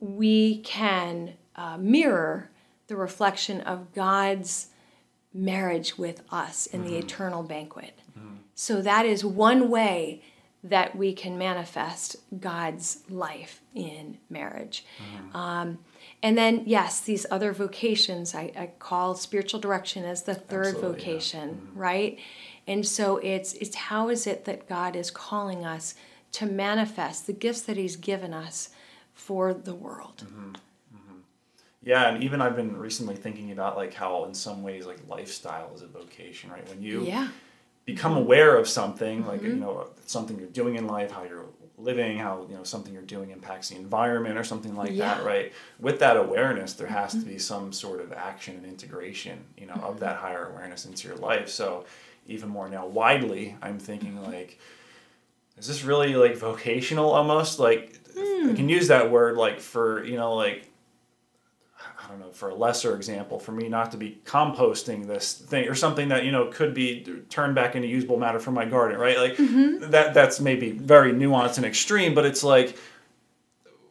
[0.01, 2.51] we can uh, mirror
[2.89, 4.69] the reflection of God's
[5.33, 6.91] marriage with us in mm-hmm.
[6.91, 7.99] the eternal banquet?
[8.19, 8.37] Mm-hmm.
[8.55, 10.23] So that is one way
[10.65, 14.85] that we can manifest God's life in marriage.
[14.99, 15.37] Mm-hmm.
[15.37, 15.79] Um,
[16.25, 20.99] and then, yes, these other vocations, I, I call spiritual direction as the third Absolutely,
[20.99, 21.55] vocation, yeah.
[21.55, 21.79] mm-hmm.
[21.79, 22.19] right?
[22.67, 25.95] And so it's it's how is it that God is calling us
[26.33, 28.71] to manifest the gifts that He's given us
[29.13, 30.25] for the world?
[30.27, 30.49] Mm-hmm.
[30.97, 31.19] Mm-hmm.
[31.83, 35.73] Yeah, and even I've been recently thinking about like how in some ways like lifestyle
[35.75, 36.67] is a vocation, right?
[36.71, 37.29] When you Yeah.
[37.85, 39.49] become aware of something, like Mm-hmm.
[39.51, 41.45] you know something you're doing in life, how you're
[41.79, 45.15] living, how you know something you're doing impacts the environment or something like that, Yeah.
[45.17, 45.27] Mm-hmm.
[45.27, 45.53] right?
[45.81, 49.75] With that awareness, there has to be some sort of action and integration, you know,
[49.75, 49.85] Mm-hmm.
[49.85, 51.49] of that higher awareness into your life.
[51.49, 51.85] So
[52.27, 54.33] even more now widely, I'm thinking Mm-hmm.
[54.33, 54.59] like
[55.57, 58.51] is this really like vocational almost like Hmm.
[58.51, 60.71] I can use that word like for you know like
[62.05, 65.69] I don't know for a lesser example for me not to be composting this thing
[65.69, 68.99] or something that you know could be turned back into usable matter for my garden
[68.99, 69.91] right like Mm-hmm.
[69.91, 72.77] that that's maybe very nuanced and extreme but it's like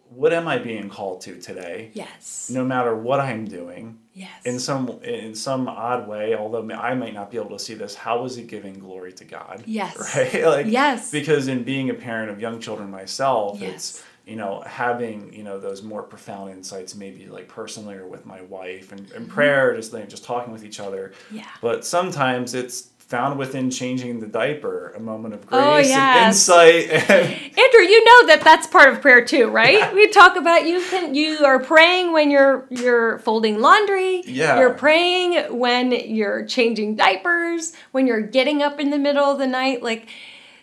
[0.09, 2.51] what am I being called to today Yes.
[2.53, 4.29] no matter what I'm doing Yes.
[4.45, 7.95] in some in some odd way although I might not be able to see this
[7.95, 10.15] how is it giving glory to God Yes.
[10.15, 11.09] right like Yes.
[11.11, 13.73] because in being a parent of young children myself Yes.
[13.73, 18.25] it's you know having you know those more profound insights maybe like personally or with
[18.25, 21.37] my wife and, and prayer just like just talking with each other Mm-hmm.
[21.37, 21.47] Yeah.
[21.61, 26.27] but sometimes it's found within changing the diaper a moment of grace Oh, and yes.
[26.27, 27.01] insight and
[27.63, 29.93] Andrew, you know that that's part of prayer too, right?
[29.93, 34.21] We talk about you can you are praying when you're you're folding laundry.
[34.25, 34.57] Yeah.
[34.57, 39.47] You're praying when you're changing diapers, when you're getting up in the middle of the
[39.47, 39.83] night.
[39.83, 40.07] Like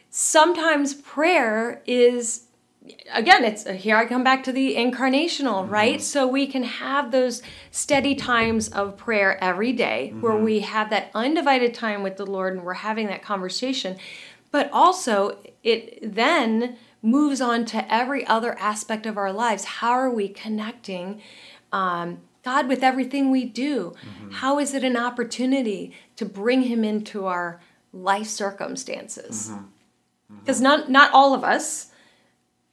[0.09, 2.45] sometimes prayer is
[3.13, 5.73] again it's uh, here i come back to the incarnational mm-hmm.
[5.73, 6.03] right?
[6.03, 10.45] So we can have those steady times of prayer every day where mm-hmm.
[10.45, 13.97] we have that undivided time with the lord and we're having that conversation.
[14.51, 19.65] But also it then moves on to every other aspect of our lives.
[19.65, 21.23] How are we connecting
[21.73, 23.95] um, god with everything we do?
[24.05, 24.31] Mm-hmm.
[24.33, 27.61] How is it an opportunity to bring him into our
[27.93, 29.53] life circumstances?
[30.41, 31.90] Because not not all of us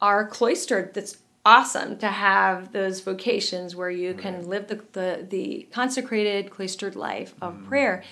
[0.00, 0.94] are cloistered.
[0.94, 6.94] That's awesome to have those vocations where you can live the, the, the consecrated cloistered
[6.94, 7.68] life of mm.
[7.68, 8.04] prayer.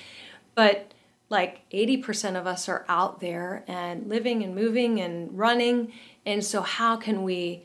[0.55, 0.93] But
[1.29, 5.93] like 80% of us are out there and living and moving and running.
[6.25, 7.63] And so how can we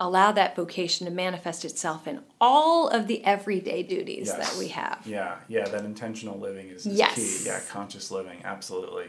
[0.00, 5.00] allow that vocation to manifest itself in all of the everyday duties that we have?
[5.04, 7.14] Yeah, yeah, that intentional living is, is Yes.
[7.14, 7.46] key.
[7.46, 9.06] Yeah, conscious living, absolutely.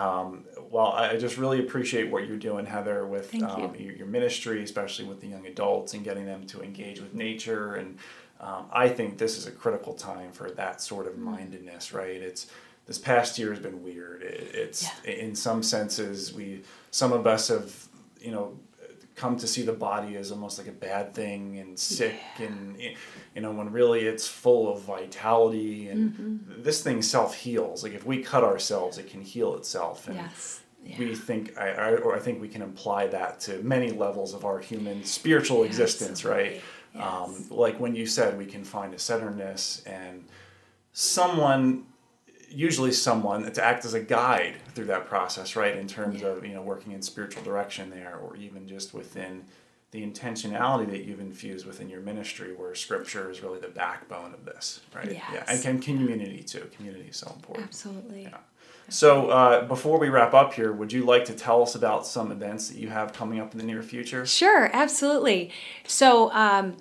[0.00, 3.86] Um, well, I just really appreciate what you're doing, Heather, with um, you.
[3.86, 7.74] your, your ministry, especially with the young adults and getting them to engage with nature.
[7.74, 7.98] And
[8.40, 11.10] um, I think this is a critical time for that sort Mm.
[11.10, 12.20] of mindedness, right?
[12.22, 12.46] It's
[12.86, 14.22] this past year has been weird.
[14.22, 17.70] It, it's in some senses we some of us have
[18.20, 18.58] you know
[19.20, 22.56] come to see the body as almost like a bad thing and sick and
[23.34, 26.62] you know when really it's full of vitality and Mm-hmm.
[26.66, 30.60] this thing self heals like if we cut ourselves it can heal itself and yes
[30.84, 30.98] yeah.
[30.98, 34.44] we think I, I or I think we can apply that to many levels of
[34.48, 36.54] our human spiritual existence right
[36.94, 37.04] Yes.
[37.06, 37.30] um,
[37.64, 40.24] like when you said we can find a centeredness and
[40.92, 41.84] someone
[42.50, 46.52] usually someone to act as a guide through that process right in terms of you
[46.54, 49.44] know working in spiritual direction there or even just within
[49.92, 54.44] the intentionality that you've infused within your ministry where scripture is really the backbone of
[54.44, 55.64] this right yeah Yes.
[55.64, 58.36] and community too community is so important absolutely Yeah.
[58.88, 62.30] so uh, before we wrap up here would you like to tell us about some
[62.32, 65.50] events that you have coming up in the near future Sure, absolutely.
[65.86, 66.76] So, um,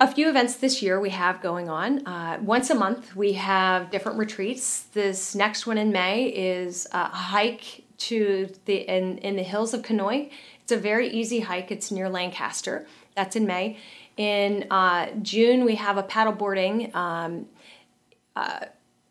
[0.00, 2.06] a few events this year we have going on.
[2.06, 4.84] Uh, once a month, we have different retreats.
[4.94, 9.82] This next one in May is a hike to the in, in the hills of
[9.82, 10.30] Kenoi.
[10.62, 11.70] It's a very easy hike.
[11.70, 12.86] It's near Lancaster.
[13.14, 13.76] That's in May.
[14.16, 17.46] In uh, June, we have a paddleboarding um,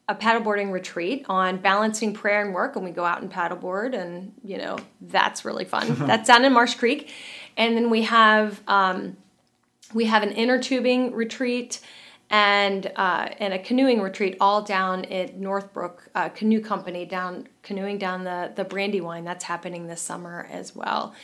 [0.09, 4.33] a paddleboarding retreat on balancing prayer and work and we go out and paddleboard and
[4.43, 7.11] you know that's really fun that's down in marsh creek
[7.55, 9.15] and then we have um,
[9.93, 11.79] we have an inner tubing retreat
[12.29, 17.97] and uh, and a canoeing retreat all down at northbrook uh, canoe company down canoeing
[17.97, 19.23] down the the brandywine.
[19.23, 21.15] That's happening this summer as well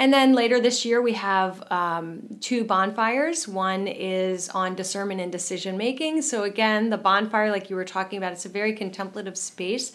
[0.00, 3.46] and then later this year we have um, two bonfires.
[3.46, 8.16] One is on discernment and decision making so again the bonfire like you were talking
[8.16, 9.92] about it's a very contemplative space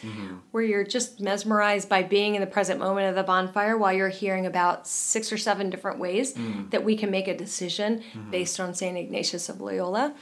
[0.51, 4.10] where you're just mesmerized by being in the present moment of the bonfire while you're
[4.10, 6.36] hearing about six or seven different ways
[6.70, 10.14] that we can make a decision based on st ignatius of loyola.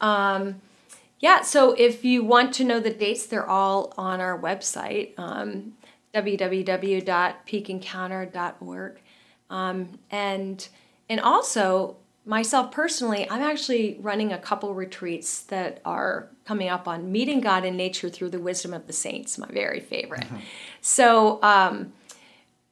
[0.00, 0.62] Um,
[1.20, 5.74] yeah, so if you want to know the dates, they're all on our website, um,
[6.14, 9.00] www.peakencounter.org.
[9.50, 10.68] Um, and
[11.08, 11.96] and also
[12.26, 17.64] myself personally, I'm actually running a couple retreats that are coming up on meeting God
[17.64, 20.26] in nature through the wisdom of the saints, my very favorite.
[20.82, 21.92] So um,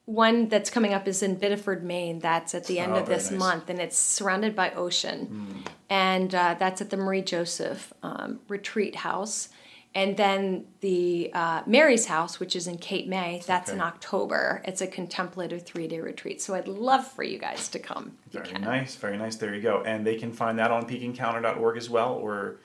[0.05, 2.19] one that's coming up is in Biddeford, Maine.
[2.19, 3.39] That's at the end Oh, of this nice.
[3.39, 5.63] month, and it's surrounded by ocean.
[5.89, 9.49] and uh, that's at the Marie Joseph um, Retreat House.
[9.95, 14.61] And then the uh, Mary's House, which is in Cape May, that's in October.
[14.65, 16.39] It's a contemplative three day retreat.
[16.41, 18.11] So I'd love for you guys to come.
[18.31, 19.37] Very nice, very nice.
[19.37, 19.81] There you go.
[19.83, 22.57] And they can find that on peakencounter.org as well, or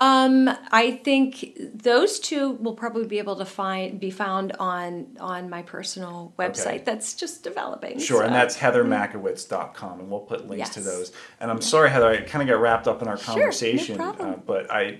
[0.00, 5.48] Um, I think those two will probably be able to find be found on on
[5.48, 6.66] my personal website.
[6.66, 6.82] Okay.
[6.84, 7.98] That's just developing.
[7.98, 11.12] Sure, and so- that's heathermakowitz.com, and we'll put links to those.
[11.40, 14.30] And I'm sorry, Heather, I kind of got wrapped up in our no conversation, problem.
[14.30, 14.98] uh, but I,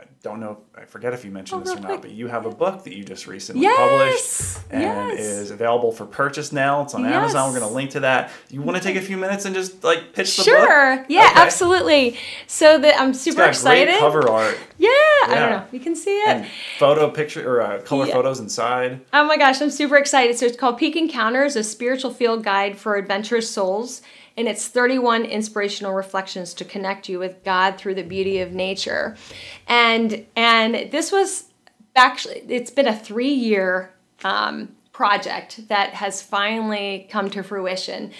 [0.00, 2.28] I don't know, I forget if you mentioned Oh, this or real not, but you
[2.28, 5.18] have a book that you just recently Yes, published and yes.
[5.20, 6.82] is available for purchase now.
[6.82, 7.52] It's on Amazon.
[7.52, 8.30] We're going to link to that.
[8.50, 10.46] You want to take a few minutes and just like pitch the book?
[10.58, 11.04] Sure.
[11.08, 11.40] Yeah, Okay.
[11.40, 12.16] absolutely.
[12.46, 13.86] So that I'm super excited.
[13.88, 15.64] great cover art Yeah, I don't know.
[15.72, 16.28] You can see it.
[16.28, 16.46] and
[16.78, 18.14] photo picture or uh, color Yeah.
[18.14, 19.00] photos inside.
[19.12, 20.36] Oh my gosh, I'm super excited.
[20.38, 24.02] So it's called Peak Encounters, a spiritual field guide for adventurous souls.
[24.38, 29.16] And it's 31 inspirational reflections to connect you with God through the beauty of nature.
[29.66, 31.50] And and this was
[31.96, 33.92] actually it's been a three year
[34.24, 38.10] um, project that has finally come to fruition.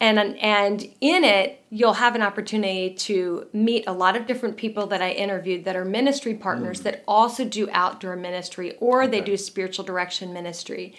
[0.00, 4.88] And, and in it, you'll have an opportunity to meet a lot of different people
[4.88, 9.36] that I interviewed that are ministry partners that also do outdoor ministry or they do
[9.36, 10.96] spiritual direction ministry.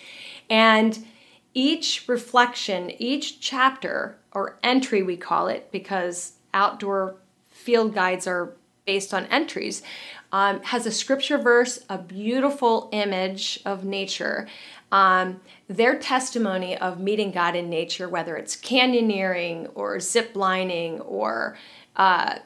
[0.50, 1.06] And
[1.54, 7.16] each reflection, each chapter or entry, we call it, because outdoor
[7.50, 8.54] field guides are
[8.86, 9.82] based on entries,
[10.32, 14.48] um, has a scripture verse, a beautiful image of nature,
[14.92, 21.58] um, their testimony of meeting God in nature, whether it's canyoneering or zip lining or
[21.96, 22.40] uh,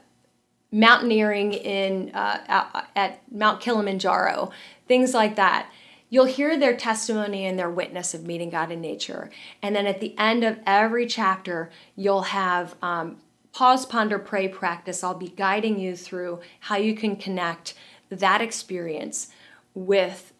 [0.71, 4.51] mountaineering in uh, at- at Mount Kilimanjaro,
[4.87, 5.69] things like that.
[6.09, 9.29] You'll hear their testimony and their witness of meeting God in nature.
[9.61, 13.17] And then at the end of every chapter, you'll have um,
[13.53, 15.03] pause, ponder, pray practice.
[15.03, 17.75] I'll be guiding you through how you can connect
[18.09, 19.27] that experience
[19.73, 20.33] with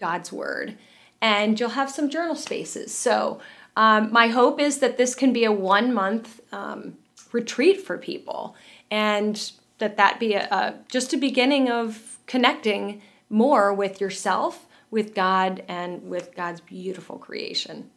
[0.00, 0.76] God's Word.
[1.20, 2.94] And you'll have some journal spaces.
[2.94, 3.40] So,
[3.76, 6.96] um, my hope is that this can be a one month um,
[7.32, 8.56] retreat for people
[8.90, 15.14] and that that be a, a, just a beginning of connecting more with yourself, with
[15.14, 17.90] God, and with God's beautiful creation.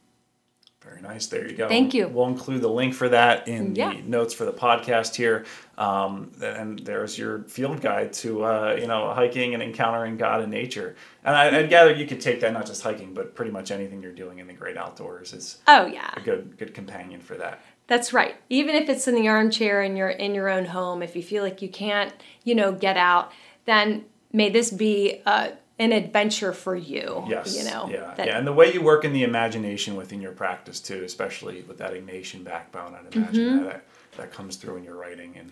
[0.82, 1.28] Very nice.
[1.28, 1.68] There you go.
[1.68, 2.08] Thank you.
[2.08, 3.94] We'll include the link for that in Yeah.
[3.96, 5.46] the notes for the podcast here.
[5.78, 10.50] Um, and there's your field guide to uh, you know hiking and encountering God in
[10.50, 10.96] nature.
[11.26, 14.02] And I, I'd gather you could take that not just hiking, but pretty much anything
[14.02, 16.12] you're doing in the great outdoors is Oh, yeah.
[16.16, 17.60] a good good companion for that.
[17.88, 18.36] That's right.
[18.50, 21.44] Even if it's in the armchair in your in your own home, if you feel
[21.44, 22.14] like you can't,
[22.46, 23.34] you know, get out,
[23.66, 25.50] then may this be uh,
[25.80, 27.24] an adventure for you.
[27.28, 27.58] Yes.
[27.58, 27.90] You know.
[27.90, 28.14] Yeah.
[28.16, 28.38] that- yeah.
[28.38, 31.94] And the way you work in the imagination within your practice too, especially with that
[31.94, 33.66] Ignatian backbone, I'd imagine Mm-hmm.
[33.66, 33.84] that
[34.18, 35.52] that comes through in your writing and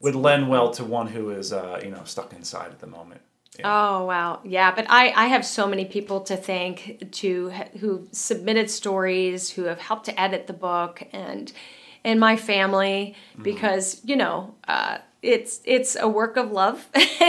[0.00, 3.20] would lend well to one who is uh, you know stuck inside at the moment.
[3.58, 3.64] Yeah.
[3.66, 4.72] Oh wow, yeah.
[4.74, 7.50] But I I have so many people to thank to
[7.80, 11.52] who submitted stories, who have helped to edit the book, and
[12.04, 13.42] and my family Mm-hmm.
[13.42, 16.86] because you know uh, it's it's a work of love,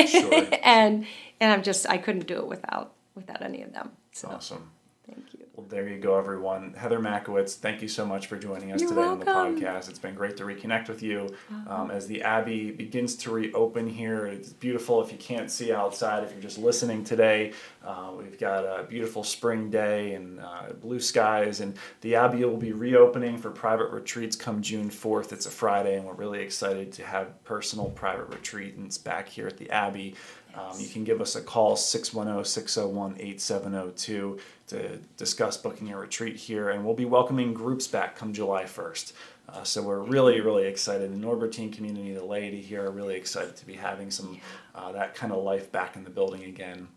[0.07, 0.47] Sure.
[0.63, 1.05] and
[1.39, 3.91] and I'm just I couldn't do it without without any of them.
[4.11, 4.69] So Awesome.
[5.05, 5.39] thank you.
[5.55, 6.73] Well, there you go, everyone.
[6.73, 9.27] Heather Makowitz, thank you so much for joining us You're today on welcome.
[9.27, 9.51] Uh-huh.
[9.51, 9.89] the podcast.
[9.89, 11.35] It's been great to reconnect with you
[11.67, 14.25] um, as the Abbey begins to reopen here.
[14.25, 17.51] It's beautiful if you can't see outside, if you're just listening today.
[17.85, 22.55] Uh, we've got a beautiful spring day and uh, blue skies, and the Abbey will
[22.55, 25.33] be reopening for private retreats come June 4th.
[25.33, 29.57] It's a Friday, and we're really excited to have personal private retreats back here at
[29.57, 30.15] the Abbey.
[30.55, 36.35] Um, you can give us a call 610 601 8702 to discuss booking a retreat
[36.35, 39.13] here, and we'll be welcoming groups back come July 1st.
[39.47, 41.11] Uh, so we're really, really excited.
[41.11, 44.39] The Norbertine community, the laity here, are really excited to be having some
[44.75, 46.87] uh, that kind of life back in the building again.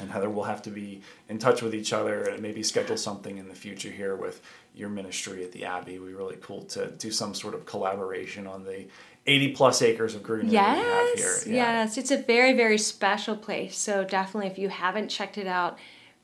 [0.00, 3.38] And Heather, we'll have to be in touch with each other and maybe schedule something
[3.38, 4.40] in the future here with
[4.74, 5.98] your ministry at the Abbey.
[5.98, 8.86] We're really cool to do some sort of collaboration on the
[9.26, 11.26] 80 plus acres of greenery we have here.
[11.26, 11.54] Yes, Yeah.
[11.54, 13.76] yes, it's a very very special place.
[13.76, 15.78] So definitely, if you haven't checked it out,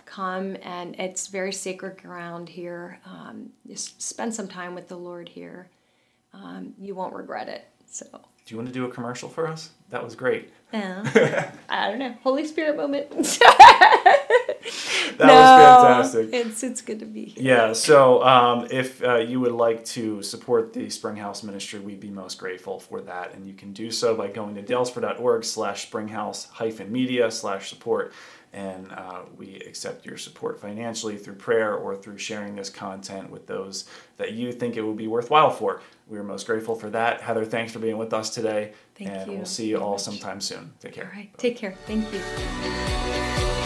[0.05, 2.99] come and it's very sacred ground here.
[3.07, 5.69] Um, just spend some time with the Lord here.
[6.35, 7.65] Um, you won't regret it.
[7.87, 8.07] So.
[8.47, 9.71] Do you want to do a commercial for us?
[9.91, 10.51] That was great.
[10.73, 11.53] Yeah.
[11.69, 12.15] I don't know.
[12.23, 13.09] Holy Spirit moment.
[15.19, 16.33] That was fantastic.
[16.33, 17.43] It's it's good to be here.
[17.43, 22.11] Yeah, so um, if uh, you would like to support the Springhouse Ministry, we'd be
[22.11, 23.35] most grateful for that.
[23.35, 25.91] And you can do so by going to daylesford.org slash
[28.53, 28.93] springhouse hyphen media slash support.
[28.93, 33.47] and uh, we accept your support financially through prayer or through sharing this content with
[33.47, 33.85] those
[34.17, 35.81] that you think it would be worthwhile for.
[36.09, 37.21] We are most grateful for that.
[37.21, 38.73] Heather, thanks for being with us today.
[38.97, 40.01] Thank and you we'll see you very all much.
[40.03, 40.73] sometime soon.
[40.81, 41.05] Take care.
[41.07, 41.31] All right.
[41.39, 41.75] Take care.
[41.87, 43.60] Thank you.